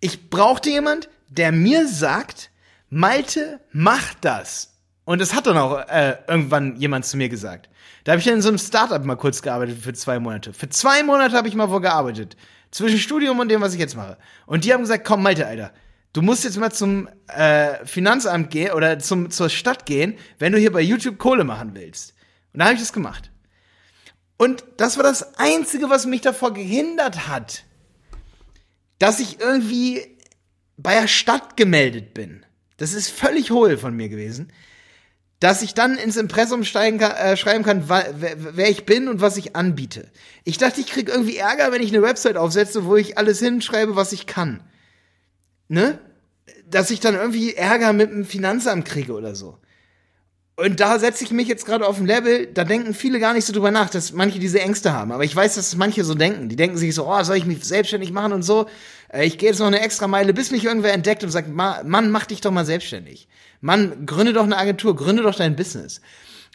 Ich 0.00 0.28
brauchte 0.28 0.68
jemand, 0.68 1.08
der 1.28 1.52
mir 1.52 1.86
sagt, 1.86 2.50
Malte, 2.90 3.60
mach 3.72 4.14
das. 4.20 4.74
Und 5.04 5.20
das 5.20 5.34
hat 5.34 5.46
dann 5.46 5.56
auch 5.56 5.78
äh, 5.88 6.16
irgendwann 6.26 6.76
jemand 6.76 7.06
zu 7.06 7.16
mir 7.16 7.28
gesagt. 7.28 7.69
Da 8.04 8.12
habe 8.12 8.20
ich 8.20 8.26
in 8.26 8.42
so 8.42 8.48
einem 8.48 8.58
Startup 8.58 9.04
mal 9.04 9.16
kurz 9.16 9.42
gearbeitet 9.42 9.78
für 9.82 9.92
zwei 9.92 10.18
Monate. 10.18 10.52
Für 10.52 10.68
zwei 10.68 11.02
Monate 11.02 11.36
habe 11.36 11.48
ich 11.48 11.54
mal 11.54 11.70
wo 11.70 11.80
gearbeitet. 11.80 12.36
Zwischen 12.70 12.98
Studium 12.98 13.38
und 13.38 13.48
dem, 13.48 13.60
was 13.60 13.74
ich 13.74 13.80
jetzt 13.80 13.96
mache. 13.96 14.16
Und 14.46 14.64
die 14.64 14.72
haben 14.72 14.82
gesagt, 14.82 15.04
komm, 15.04 15.22
Malte, 15.22 15.46
Alter, 15.46 15.72
du 16.12 16.22
musst 16.22 16.44
jetzt 16.44 16.56
mal 16.56 16.70
zum 16.70 17.08
äh, 17.28 17.84
Finanzamt 17.84 18.50
gehen 18.50 18.72
oder 18.72 18.98
zum, 18.98 19.30
zur 19.30 19.48
Stadt 19.48 19.86
gehen, 19.86 20.16
wenn 20.38 20.52
du 20.52 20.58
hier 20.58 20.72
bei 20.72 20.80
YouTube 20.80 21.18
Kohle 21.18 21.44
machen 21.44 21.74
willst. 21.74 22.14
Und 22.52 22.60
da 22.60 22.66
habe 22.66 22.74
ich 22.74 22.80
das 22.80 22.92
gemacht. 22.92 23.30
Und 24.36 24.64
das 24.78 24.96
war 24.96 25.04
das 25.04 25.38
Einzige, 25.38 25.90
was 25.90 26.06
mich 26.06 26.22
davor 26.22 26.54
gehindert 26.54 27.28
hat, 27.28 27.64
dass 28.98 29.20
ich 29.20 29.40
irgendwie 29.40 30.16
bei 30.78 30.98
der 30.98 31.08
Stadt 31.08 31.56
gemeldet 31.56 32.14
bin. 32.14 32.46
Das 32.78 32.94
ist 32.94 33.10
völlig 33.10 33.50
hohl 33.50 33.76
von 33.76 33.94
mir 33.94 34.08
gewesen. 34.08 34.50
Dass 35.40 35.62
ich 35.62 35.74
dann 35.74 35.96
ins 35.96 36.16
Impressum 36.16 36.62
kann, 36.62 37.00
äh, 37.00 37.36
schreiben 37.36 37.64
kann, 37.64 37.88
wer, 37.88 38.14
wer 38.36 38.70
ich 38.70 38.84
bin 38.84 39.08
und 39.08 39.20
was 39.20 39.36
ich 39.36 39.56
anbiete. 39.56 40.08
Ich 40.44 40.58
dachte, 40.58 40.80
ich 40.80 40.86
krieg 40.86 41.08
irgendwie 41.08 41.36
Ärger, 41.36 41.72
wenn 41.72 41.82
ich 41.82 41.92
eine 41.92 42.02
Website 42.02 42.36
aufsetze, 42.36 42.84
wo 42.84 42.96
ich 42.96 43.16
alles 43.16 43.38
hinschreibe, 43.40 43.96
was 43.96 44.12
ich 44.12 44.26
kann. 44.26 44.62
Ne? 45.68 45.98
Dass 46.68 46.90
ich 46.90 47.00
dann 47.00 47.14
irgendwie 47.14 47.54
Ärger 47.54 47.92
mit 47.92 48.10
dem 48.10 48.24
Finanzamt 48.24 48.84
kriege 48.84 49.14
oder 49.14 49.34
so. 49.34 49.58
Und 50.60 50.78
da 50.78 50.98
setze 50.98 51.24
ich 51.24 51.30
mich 51.30 51.48
jetzt 51.48 51.64
gerade 51.64 51.86
auf 51.86 51.98
ein 51.98 52.06
Level, 52.06 52.46
da 52.46 52.64
denken 52.64 52.92
viele 52.92 53.18
gar 53.18 53.32
nicht 53.32 53.46
so 53.46 53.52
drüber 53.54 53.70
nach, 53.70 53.88
dass 53.88 54.12
manche 54.12 54.38
diese 54.38 54.60
Ängste 54.60 54.92
haben. 54.92 55.10
Aber 55.10 55.24
ich 55.24 55.34
weiß, 55.34 55.54
dass 55.54 55.74
manche 55.74 56.04
so 56.04 56.14
denken. 56.14 56.50
Die 56.50 56.56
denken 56.56 56.76
sich 56.76 56.94
so, 56.94 57.08
oh, 57.08 57.22
soll 57.22 57.38
ich 57.38 57.46
mich 57.46 57.64
selbstständig 57.64 58.12
machen 58.12 58.34
und 58.34 58.42
so. 58.42 58.66
Äh, 59.12 59.26
ich 59.26 59.38
gehe 59.38 59.48
jetzt 59.48 59.58
noch 59.58 59.66
eine 59.66 59.80
extra 59.80 60.08
Meile, 60.08 60.32
bis 60.32 60.50
mich 60.50 60.64
irgendwer 60.64 60.92
entdeckt 60.92 61.24
und 61.24 61.30
sagt, 61.30 61.48
Mann, 61.48 62.10
mach 62.10 62.26
dich 62.26 62.40
doch 62.40 62.50
mal 62.50 62.64
selbstständig. 62.64 63.28
Mann, 63.60 64.06
gründe 64.06 64.32
doch 64.32 64.44
eine 64.44 64.56
Agentur, 64.56 64.96
gründe 64.96 65.22
doch 65.22 65.34
dein 65.34 65.56
Business. 65.56 66.00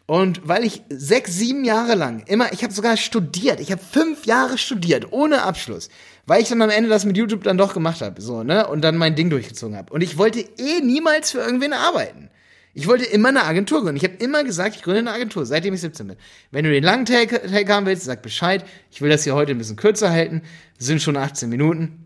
Und 0.08 0.48
weil 0.48 0.63
ich 0.63 0.84
sechs, 0.89 1.34
sieben 1.34 1.65
Jahre 1.65 1.96
lang 1.96 2.24
immer, 2.28 2.54
ich 2.54 2.63
habe 2.63 2.72
sogar 2.72 2.96
studiert, 2.96 3.60
ich 3.60 3.72
habe 3.72 3.82
fünf 3.82 4.26
Jahre 4.26 4.60
studiert, 4.60 5.12
ohne 5.12 5.41
Abschluss, 5.41 5.89
weil 6.28 6.44
ich 6.44 6.50
dann 6.50 6.62
am 6.62 6.70
Ende 6.70 6.89
das 6.89 7.06
mit 7.06 7.18
YouTube 7.18 7.44
dann 7.44 7.58
doch 7.58 7.74
gemacht 7.74 8.02
habe, 8.02 8.22
so, 8.22 8.44
ne, 8.44 8.68
und 8.68 8.82
dann 8.82 8.98
mein 8.98 9.15
Ding 9.15 9.32
durchgezogen 9.32 9.76
habe. 9.76 9.91
Und 9.91 10.02
ich 10.02 10.20
wollte 10.20 10.41
eh 10.41 10.80
niemals 10.82 11.32
für 11.32 11.39
irgendwen 11.39 11.74
arbeiten. 11.74 12.30
Ich 12.76 12.88
wollte 12.88 13.06
immer 13.06 13.30
eine 13.30 13.46
Agentur 13.46 13.82
gründen. 13.82 13.96
Ich 13.96 14.04
habe 14.04 14.15
immer 14.15 14.44
gesagt, 14.44 14.76
ich 14.76 14.84
gründe 14.84 15.00
eine 15.00 15.13
Agentur, 15.13 15.46
seitdem 15.46 15.74
ich 15.74 15.82
17 15.82 16.08
bin. 16.08 16.18
Wenn 16.52 16.65
du 16.65 16.72
den 16.72 16.84
langen 16.84 17.06
Take, 17.06 17.41
Take 17.50 17.74
haben 17.74 17.86
willst, 17.86 18.04
sag 18.04 18.22
Bescheid. 18.22 18.65
Ich 18.91 19.02
will 19.02 19.10
das 19.10 19.24
hier 19.24 19.34
heute 19.34 19.54
ein 19.54 19.58
bisschen 19.58 19.78
kürzer 19.78 20.12
halten. 20.12 20.41
Sind 20.78 21.02
schon 21.02 21.15
18 21.15 21.50
Minuten. 21.50 22.05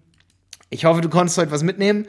Ich 0.70 0.86
hoffe, 0.86 1.02
du 1.02 1.10
konntest 1.10 1.38
heute 1.38 1.52
was 1.52 1.64
mitnehmen. 1.64 2.08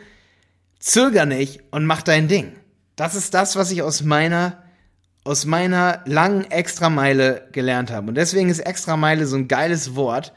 Zöger 0.79 1.27
nicht 1.27 1.63
und 1.71 1.87
mach 1.87 2.03
dein 2.03 2.29
Ding. 2.29 2.53
Das 2.97 3.15
ist 3.15 3.35
das, 3.35 3.57
was 3.57 3.71
ich 3.71 3.83
aus 3.83 4.03
meiner 4.03 4.63
aus 5.25 5.45
meiner 5.45 6.03
langen 6.07 6.51
Extrameile 6.51 7.49
gelernt 7.53 7.91
habe. 7.91 8.09
Und 8.09 8.15
deswegen 8.15 8.49
ist 8.49 8.61
Extrameile 8.61 9.27
so 9.27 9.37
ein 9.37 9.49
geiles 9.49 9.95
Wort, 9.95 10.33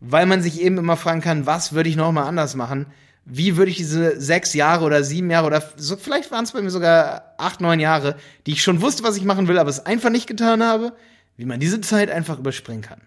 weil 0.00 0.26
man 0.26 0.42
sich 0.42 0.60
eben 0.60 0.78
immer 0.78 0.96
fragen 0.96 1.20
kann, 1.20 1.46
was 1.46 1.72
würde 1.72 1.88
ich 1.88 1.96
noch 1.96 2.10
mal 2.12 2.26
anders 2.26 2.54
machen? 2.54 2.86
Wie 3.24 3.56
würde 3.56 3.70
ich 3.70 3.76
diese 3.76 4.20
sechs 4.20 4.52
Jahre 4.54 4.84
oder 4.84 5.02
sieben 5.04 5.30
Jahre 5.30 5.46
oder 5.46 5.62
so, 5.76 5.96
vielleicht 5.96 6.30
waren 6.30 6.44
es 6.44 6.52
bei 6.52 6.62
mir 6.62 6.70
sogar 6.70 7.34
acht, 7.38 7.60
neun 7.60 7.80
Jahre, 7.80 8.16
die 8.46 8.52
ich 8.52 8.62
schon 8.62 8.82
wusste, 8.82 9.02
was 9.02 9.16
ich 9.16 9.24
machen 9.24 9.48
will, 9.48 9.58
aber 9.58 9.70
es 9.70 9.84
einfach 9.84 10.10
nicht 10.10 10.26
getan 10.26 10.62
habe, 10.62 10.92
wie 11.36 11.44
man 11.44 11.60
diese 11.60 11.80
Zeit 11.80 12.10
einfach 12.10 12.38
überspringen 12.38 12.82
kann. 12.82 13.00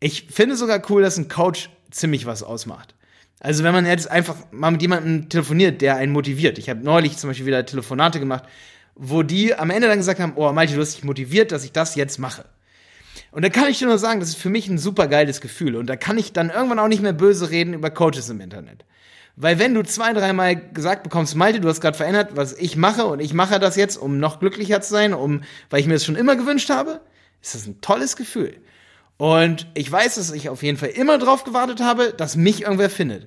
Ich 0.00 0.28
finde 0.30 0.56
sogar 0.56 0.82
cool, 0.90 1.02
dass 1.02 1.18
ein 1.18 1.28
Coach 1.28 1.70
ziemlich 1.90 2.26
was 2.26 2.42
ausmacht. 2.42 2.94
Also 3.40 3.64
wenn 3.64 3.72
man 3.72 3.86
jetzt 3.86 4.10
einfach 4.10 4.36
mal 4.52 4.70
mit 4.70 4.82
jemandem 4.82 5.30
telefoniert, 5.30 5.80
der 5.80 5.96
einen 5.96 6.12
motiviert. 6.12 6.58
Ich 6.58 6.68
habe 6.68 6.84
neulich 6.84 7.16
zum 7.16 7.30
Beispiel 7.30 7.46
wieder 7.46 7.64
Telefonate 7.64 8.20
gemacht, 8.20 8.44
wo 8.94 9.22
die 9.22 9.54
am 9.54 9.70
Ende 9.70 9.88
dann 9.88 9.98
gesagt 9.98 10.20
haben, 10.20 10.34
oh 10.36 10.52
Malte, 10.52 10.74
du 10.74 10.80
hast 10.80 10.96
dich 10.96 11.04
motiviert, 11.04 11.50
dass 11.50 11.64
ich 11.64 11.72
das 11.72 11.94
jetzt 11.94 12.18
mache. 12.18 12.44
Und 13.32 13.42
da 13.42 13.48
kann 13.48 13.68
ich 13.68 13.78
dir 13.78 13.86
nur 13.86 13.98
sagen, 13.98 14.20
das 14.20 14.30
ist 14.30 14.38
für 14.38 14.50
mich 14.50 14.68
ein 14.68 14.76
super 14.76 15.06
geiles 15.08 15.40
Gefühl. 15.40 15.76
Und 15.76 15.86
da 15.86 15.96
kann 15.96 16.18
ich 16.18 16.34
dann 16.34 16.50
irgendwann 16.50 16.78
auch 16.78 16.88
nicht 16.88 17.02
mehr 17.02 17.14
böse 17.14 17.50
reden 17.50 17.72
über 17.72 17.90
Coaches 17.90 18.28
im 18.28 18.42
Internet. 18.42 18.84
Weil 19.36 19.58
wenn 19.58 19.72
du 19.72 19.82
zwei, 19.84 20.12
dreimal 20.12 20.56
gesagt 20.56 21.02
bekommst, 21.02 21.34
Malte, 21.34 21.60
du 21.60 21.68
hast 21.68 21.80
gerade 21.80 21.96
verändert, 21.96 22.32
was 22.34 22.52
ich 22.52 22.76
mache 22.76 23.06
und 23.06 23.20
ich 23.20 23.32
mache 23.32 23.58
das 23.58 23.76
jetzt, 23.76 23.96
um 23.96 24.18
noch 24.18 24.38
glücklicher 24.38 24.82
zu 24.82 24.90
sein, 24.90 25.14
um, 25.14 25.42
weil 25.70 25.80
ich 25.80 25.86
mir 25.86 25.94
das 25.94 26.04
schon 26.04 26.16
immer 26.16 26.36
gewünscht 26.36 26.68
habe, 26.68 27.00
ist 27.40 27.54
das 27.54 27.66
ein 27.66 27.80
tolles 27.80 28.16
Gefühl. 28.16 28.56
Und 29.20 29.66
ich 29.74 29.92
weiß, 29.92 30.14
dass 30.14 30.32
ich 30.32 30.48
auf 30.48 30.62
jeden 30.62 30.78
Fall 30.78 30.88
immer 30.88 31.18
drauf 31.18 31.44
gewartet 31.44 31.80
habe, 31.80 32.14
dass 32.16 32.36
mich 32.36 32.62
irgendwer 32.62 32.88
findet. 32.88 33.26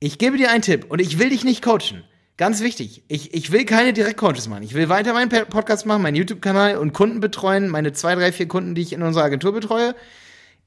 Ich 0.00 0.18
gebe 0.18 0.38
dir 0.38 0.50
einen 0.50 0.62
Tipp 0.62 0.86
und 0.88 1.00
ich 1.00 1.20
will 1.20 1.28
dich 1.28 1.44
nicht 1.44 1.62
coachen. 1.62 2.02
Ganz 2.36 2.62
wichtig, 2.62 3.04
ich, 3.06 3.32
ich 3.32 3.52
will 3.52 3.64
keine 3.64 3.92
Direktcoaches 3.92 4.48
machen. 4.48 4.64
Ich 4.64 4.74
will 4.74 4.88
weiter 4.88 5.12
meinen 5.12 5.28
Podcast 5.28 5.86
machen, 5.86 6.02
meinen 6.02 6.16
YouTube-Kanal 6.16 6.78
und 6.78 6.92
Kunden 6.92 7.20
betreuen, 7.20 7.68
meine 7.68 7.92
zwei, 7.92 8.16
drei, 8.16 8.32
vier 8.32 8.48
Kunden, 8.48 8.74
die 8.74 8.82
ich 8.82 8.92
in 8.92 9.02
unserer 9.02 9.22
Agentur 9.22 9.52
betreue. 9.52 9.94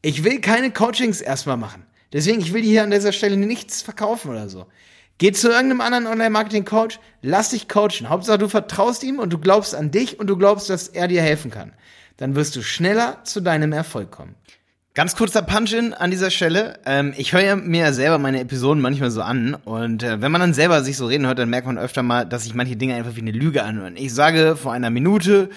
Ich 0.02 0.24
will 0.24 0.40
keine 0.40 0.72
Coachings 0.72 1.20
erstmal 1.20 1.58
machen. 1.58 1.86
Deswegen, 2.14 2.40
ich 2.40 2.54
will 2.54 2.62
dir 2.62 2.70
hier 2.70 2.84
an 2.84 2.92
dieser 2.92 3.12
Stelle 3.12 3.36
nichts 3.36 3.82
verkaufen 3.82 4.32
oder 4.32 4.48
so. 4.48 4.66
Geh 5.18 5.34
zu 5.34 5.50
irgendeinem 5.50 5.82
anderen 5.82 6.08
Online-Marketing-Coach, 6.08 7.02
lass 7.22 7.50
dich 7.50 7.68
coachen. 7.68 8.08
Hauptsache, 8.08 8.38
du 8.38 8.48
vertraust 8.48 9.04
ihm 9.04 9.20
und 9.20 9.34
du 9.34 9.40
glaubst 9.40 9.76
an 9.76 9.92
dich 9.92 10.22
und 10.22 10.28
du 10.28 10.38
glaubst, 10.38 10.70
dass 10.70 10.88
er 10.88 11.10
dir 11.10 11.22
helfen 11.22 11.52
kann 11.52 11.74
dann 12.18 12.36
wirst 12.36 12.56
du 12.56 12.62
schneller 12.62 13.24
zu 13.24 13.42
deinem 13.42 13.72
Erfolg 13.72 14.12
kommen. 14.12 14.36
Ganz 14.96 15.18
kurzer 15.18 15.42
Punch-in 15.42 15.94
an 15.94 16.10
dieser 16.10 16.32
Stelle. 16.32 16.80
Ähm, 16.86 17.14
ich 17.18 17.34
höre 17.34 17.58
mir 17.58 17.82
ja 17.82 17.92
selber 17.92 18.18
meine 18.18 18.40
Episoden 18.40 18.82
manchmal 18.82 19.12
so 19.12 19.22
an 19.22 19.54
und 19.54 20.04
äh, 20.04 20.22
wenn 20.22 20.32
man 20.32 20.40
dann 20.40 20.54
selber 20.54 20.84
sich 20.84 20.96
so 20.96 21.06
reden 21.06 21.26
hört, 21.26 21.38
dann 21.38 21.50
merkt 21.50 21.68
man 21.68 21.78
öfter 21.78 22.02
mal, 22.02 22.26
dass 22.26 22.46
sich 22.46 22.54
manche 22.54 22.78
Dinge 22.78 22.96
einfach 22.96 23.18
wie 23.18 23.22
eine 23.22 23.32
Lüge 23.32 23.64
anhören. 23.64 23.98
Ich 23.98 24.14
sage 24.14 24.56
vor 24.56 24.72
einer 24.72 24.90
Minute, 24.90 25.50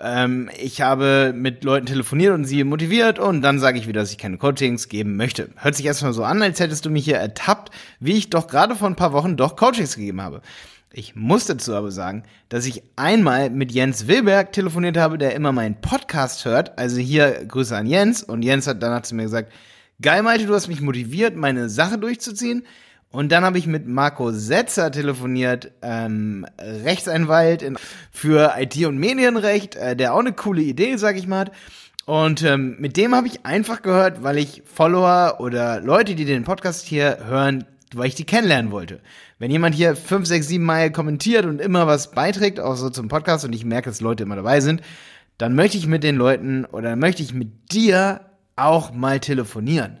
ähm, 0.00 0.48
ich 0.62 0.80
habe 0.80 1.32
mit 1.34 1.64
Leuten 1.64 1.86
telefoniert 1.86 2.34
und 2.34 2.44
sie 2.44 2.62
motiviert 2.62 3.18
und 3.18 3.42
dann 3.42 3.58
sage 3.58 3.80
ich 3.80 3.88
wieder, 3.88 4.00
dass 4.00 4.12
ich 4.12 4.18
keine 4.18 4.38
Coachings 4.38 4.88
geben 4.88 5.16
möchte. 5.16 5.48
Hört 5.56 5.74
sich 5.74 5.86
erstmal 5.86 6.12
so 6.12 6.22
an, 6.22 6.40
als 6.40 6.60
hättest 6.60 6.86
du 6.86 6.90
mich 6.90 7.04
hier 7.04 7.16
ertappt, 7.16 7.72
wie 7.98 8.12
ich 8.12 8.30
doch 8.30 8.46
gerade 8.46 8.76
vor 8.76 8.86
ein 8.86 8.94
paar 8.94 9.12
Wochen 9.12 9.36
doch 9.36 9.56
Coachings 9.56 9.96
gegeben 9.96 10.22
habe. 10.22 10.40
Ich 10.96 11.16
muss 11.16 11.46
dazu 11.46 11.74
aber 11.74 11.90
sagen, 11.90 12.22
dass 12.48 12.66
ich 12.66 12.84
einmal 12.94 13.50
mit 13.50 13.72
Jens 13.72 14.06
Wilberg 14.06 14.52
telefoniert 14.52 14.96
habe, 14.96 15.18
der 15.18 15.34
immer 15.34 15.50
meinen 15.50 15.80
Podcast 15.80 16.44
hört. 16.44 16.78
Also 16.78 16.98
hier 16.98 17.44
Grüße 17.46 17.76
an 17.76 17.86
Jens. 17.86 18.22
Und 18.22 18.42
Jens 18.42 18.68
hat 18.68 18.80
danach 18.80 19.02
zu 19.02 19.16
mir 19.16 19.24
gesagt, 19.24 19.52
geil 20.00 20.22
Malte, 20.22 20.46
du 20.46 20.54
hast 20.54 20.68
mich 20.68 20.80
motiviert, 20.80 21.34
meine 21.34 21.68
Sache 21.68 21.98
durchzuziehen. 21.98 22.64
Und 23.10 23.32
dann 23.32 23.44
habe 23.44 23.58
ich 23.58 23.66
mit 23.66 23.88
Marco 23.88 24.30
Setzer 24.30 24.92
telefoniert, 24.92 25.72
ähm, 25.82 26.46
Rechtsanwalt 26.60 27.62
in, 27.62 27.76
für 28.12 28.54
IT 28.56 28.76
und 28.86 28.98
Medienrecht, 28.98 29.74
äh, 29.74 29.96
der 29.96 30.14
auch 30.14 30.20
eine 30.20 30.32
coole 30.32 30.62
Idee, 30.62 30.96
sag 30.96 31.16
ich 31.16 31.26
mal, 31.26 31.40
hat. 31.40 31.52
Und 32.06 32.42
ähm, 32.42 32.76
mit 32.78 32.96
dem 32.96 33.14
habe 33.14 33.26
ich 33.26 33.46
einfach 33.46 33.82
gehört, 33.82 34.22
weil 34.22 34.38
ich 34.38 34.62
Follower 34.64 35.36
oder 35.40 35.80
Leute, 35.80 36.14
die 36.14 36.24
den 36.24 36.44
Podcast 36.44 36.86
hier 36.86 37.18
hören, 37.26 37.64
weil 37.96 38.08
ich 38.08 38.14
die 38.14 38.24
kennenlernen 38.24 38.70
wollte. 38.70 39.00
Wenn 39.38 39.50
jemand 39.50 39.74
hier 39.74 39.96
fünf, 39.96 40.26
sechs, 40.26 40.48
sieben 40.48 40.64
Mal 40.64 40.90
kommentiert 40.90 41.44
und 41.46 41.60
immer 41.60 41.86
was 41.86 42.10
beiträgt, 42.10 42.60
auch 42.60 42.76
so 42.76 42.90
zum 42.90 43.08
Podcast, 43.08 43.44
und 43.44 43.54
ich 43.54 43.64
merke, 43.64 43.90
dass 43.90 44.00
Leute 44.00 44.22
immer 44.22 44.36
dabei 44.36 44.60
sind, 44.60 44.82
dann 45.38 45.54
möchte 45.54 45.76
ich 45.76 45.86
mit 45.86 46.04
den 46.04 46.16
Leuten 46.16 46.64
oder 46.64 46.96
möchte 46.96 47.22
ich 47.22 47.34
mit 47.34 47.72
dir 47.72 48.20
auch 48.56 48.92
mal 48.92 49.20
telefonieren. 49.20 50.00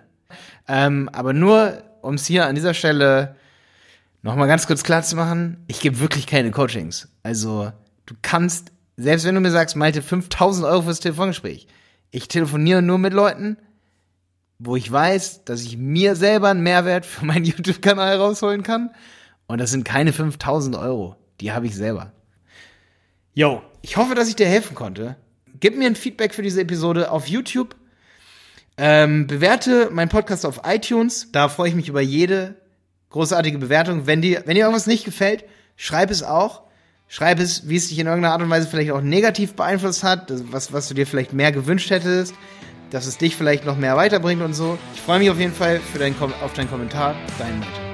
Ähm, 0.68 1.08
aber 1.12 1.32
nur 1.32 1.82
um 2.04 2.14
es 2.14 2.26
hier 2.26 2.46
an 2.46 2.54
dieser 2.54 2.74
Stelle 2.74 3.36
nochmal 4.22 4.48
ganz 4.48 4.66
kurz 4.66 4.82
klar 4.84 5.02
zu 5.02 5.16
machen, 5.16 5.64
ich 5.66 5.80
gebe 5.80 6.00
wirklich 6.00 6.26
keine 6.26 6.50
Coachings. 6.50 7.08
Also, 7.22 7.72
du 8.06 8.14
kannst, 8.22 8.72
selbst 8.96 9.26
wenn 9.26 9.34
du 9.34 9.40
mir 9.40 9.50
sagst, 9.50 9.76
Malte, 9.76 10.02
5000 10.02 10.66
Euro 10.66 10.82
fürs 10.82 11.00
Telefongespräch, 11.00 11.66
ich 12.10 12.28
telefoniere 12.28 12.82
nur 12.82 12.98
mit 12.98 13.12
Leuten, 13.12 13.56
wo 14.64 14.76
ich 14.76 14.90
weiß, 14.90 15.44
dass 15.44 15.62
ich 15.62 15.76
mir 15.76 16.16
selber 16.16 16.48
einen 16.48 16.62
Mehrwert 16.62 17.06
für 17.06 17.24
meinen 17.24 17.44
YouTube-Kanal 17.44 18.16
rausholen 18.16 18.62
kann. 18.62 18.90
Und 19.46 19.60
das 19.60 19.70
sind 19.70 19.84
keine 19.84 20.12
5000 20.12 20.76
Euro. 20.76 21.16
Die 21.40 21.52
habe 21.52 21.66
ich 21.66 21.74
selber. 21.74 22.12
Yo, 23.34 23.62
ich 23.82 23.96
hoffe, 23.96 24.14
dass 24.14 24.28
ich 24.28 24.36
dir 24.36 24.46
helfen 24.46 24.74
konnte. 24.74 25.16
Gib 25.60 25.76
mir 25.76 25.86
ein 25.86 25.96
Feedback 25.96 26.34
für 26.34 26.42
diese 26.42 26.60
Episode 26.60 27.10
auf 27.10 27.26
YouTube. 27.26 27.76
Ähm, 28.76 29.26
bewerte 29.26 29.90
meinen 29.90 30.08
Podcast 30.08 30.46
auf 30.46 30.62
iTunes. 30.64 31.28
Da 31.32 31.48
freue 31.48 31.68
ich 31.68 31.74
mich 31.74 31.88
über 31.88 32.00
jede 32.00 32.56
großartige 33.10 33.58
Bewertung. 33.58 34.06
Wenn 34.06 34.22
dir, 34.22 34.42
wenn 34.46 34.54
dir 34.54 34.62
irgendwas 34.62 34.86
nicht 34.86 35.04
gefällt, 35.04 35.44
schreib 35.76 36.10
es 36.10 36.22
auch. 36.22 36.62
Schreib 37.06 37.38
es, 37.38 37.68
wie 37.68 37.76
es 37.76 37.88
dich 37.88 37.98
in 37.98 38.06
irgendeiner 38.06 38.32
Art 38.32 38.42
und 38.42 38.50
Weise 38.50 38.66
vielleicht 38.66 38.90
auch 38.90 39.00
negativ 39.00 39.54
beeinflusst 39.54 40.02
hat, 40.02 40.32
was, 40.50 40.72
was 40.72 40.88
du 40.88 40.94
dir 40.94 41.06
vielleicht 41.06 41.32
mehr 41.32 41.52
gewünscht 41.52 41.90
hättest, 41.90 42.34
dass 42.90 43.06
es 43.06 43.18
dich 43.18 43.36
vielleicht 43.36 43.64
noch 43.64 43.76
mehr 43.76 43.96
weiterbringt 43.96 44.42
und 44.42 44.54
so. 44.54 44.78
Ich 44.94 45.00
freue 45.00 45.18
mich 45.18 45.30
auf 45.30 45.38
jeden 45.38 45.54
Fall 45.54 45.80
für 45.80 45.98
dein, 45.98 46.14
auf 46.42 46.52
deinen 46.52 46.70
Kommentar. 46.70 47.14
Dein 47.38 47.58
Matt. 47.58 47.93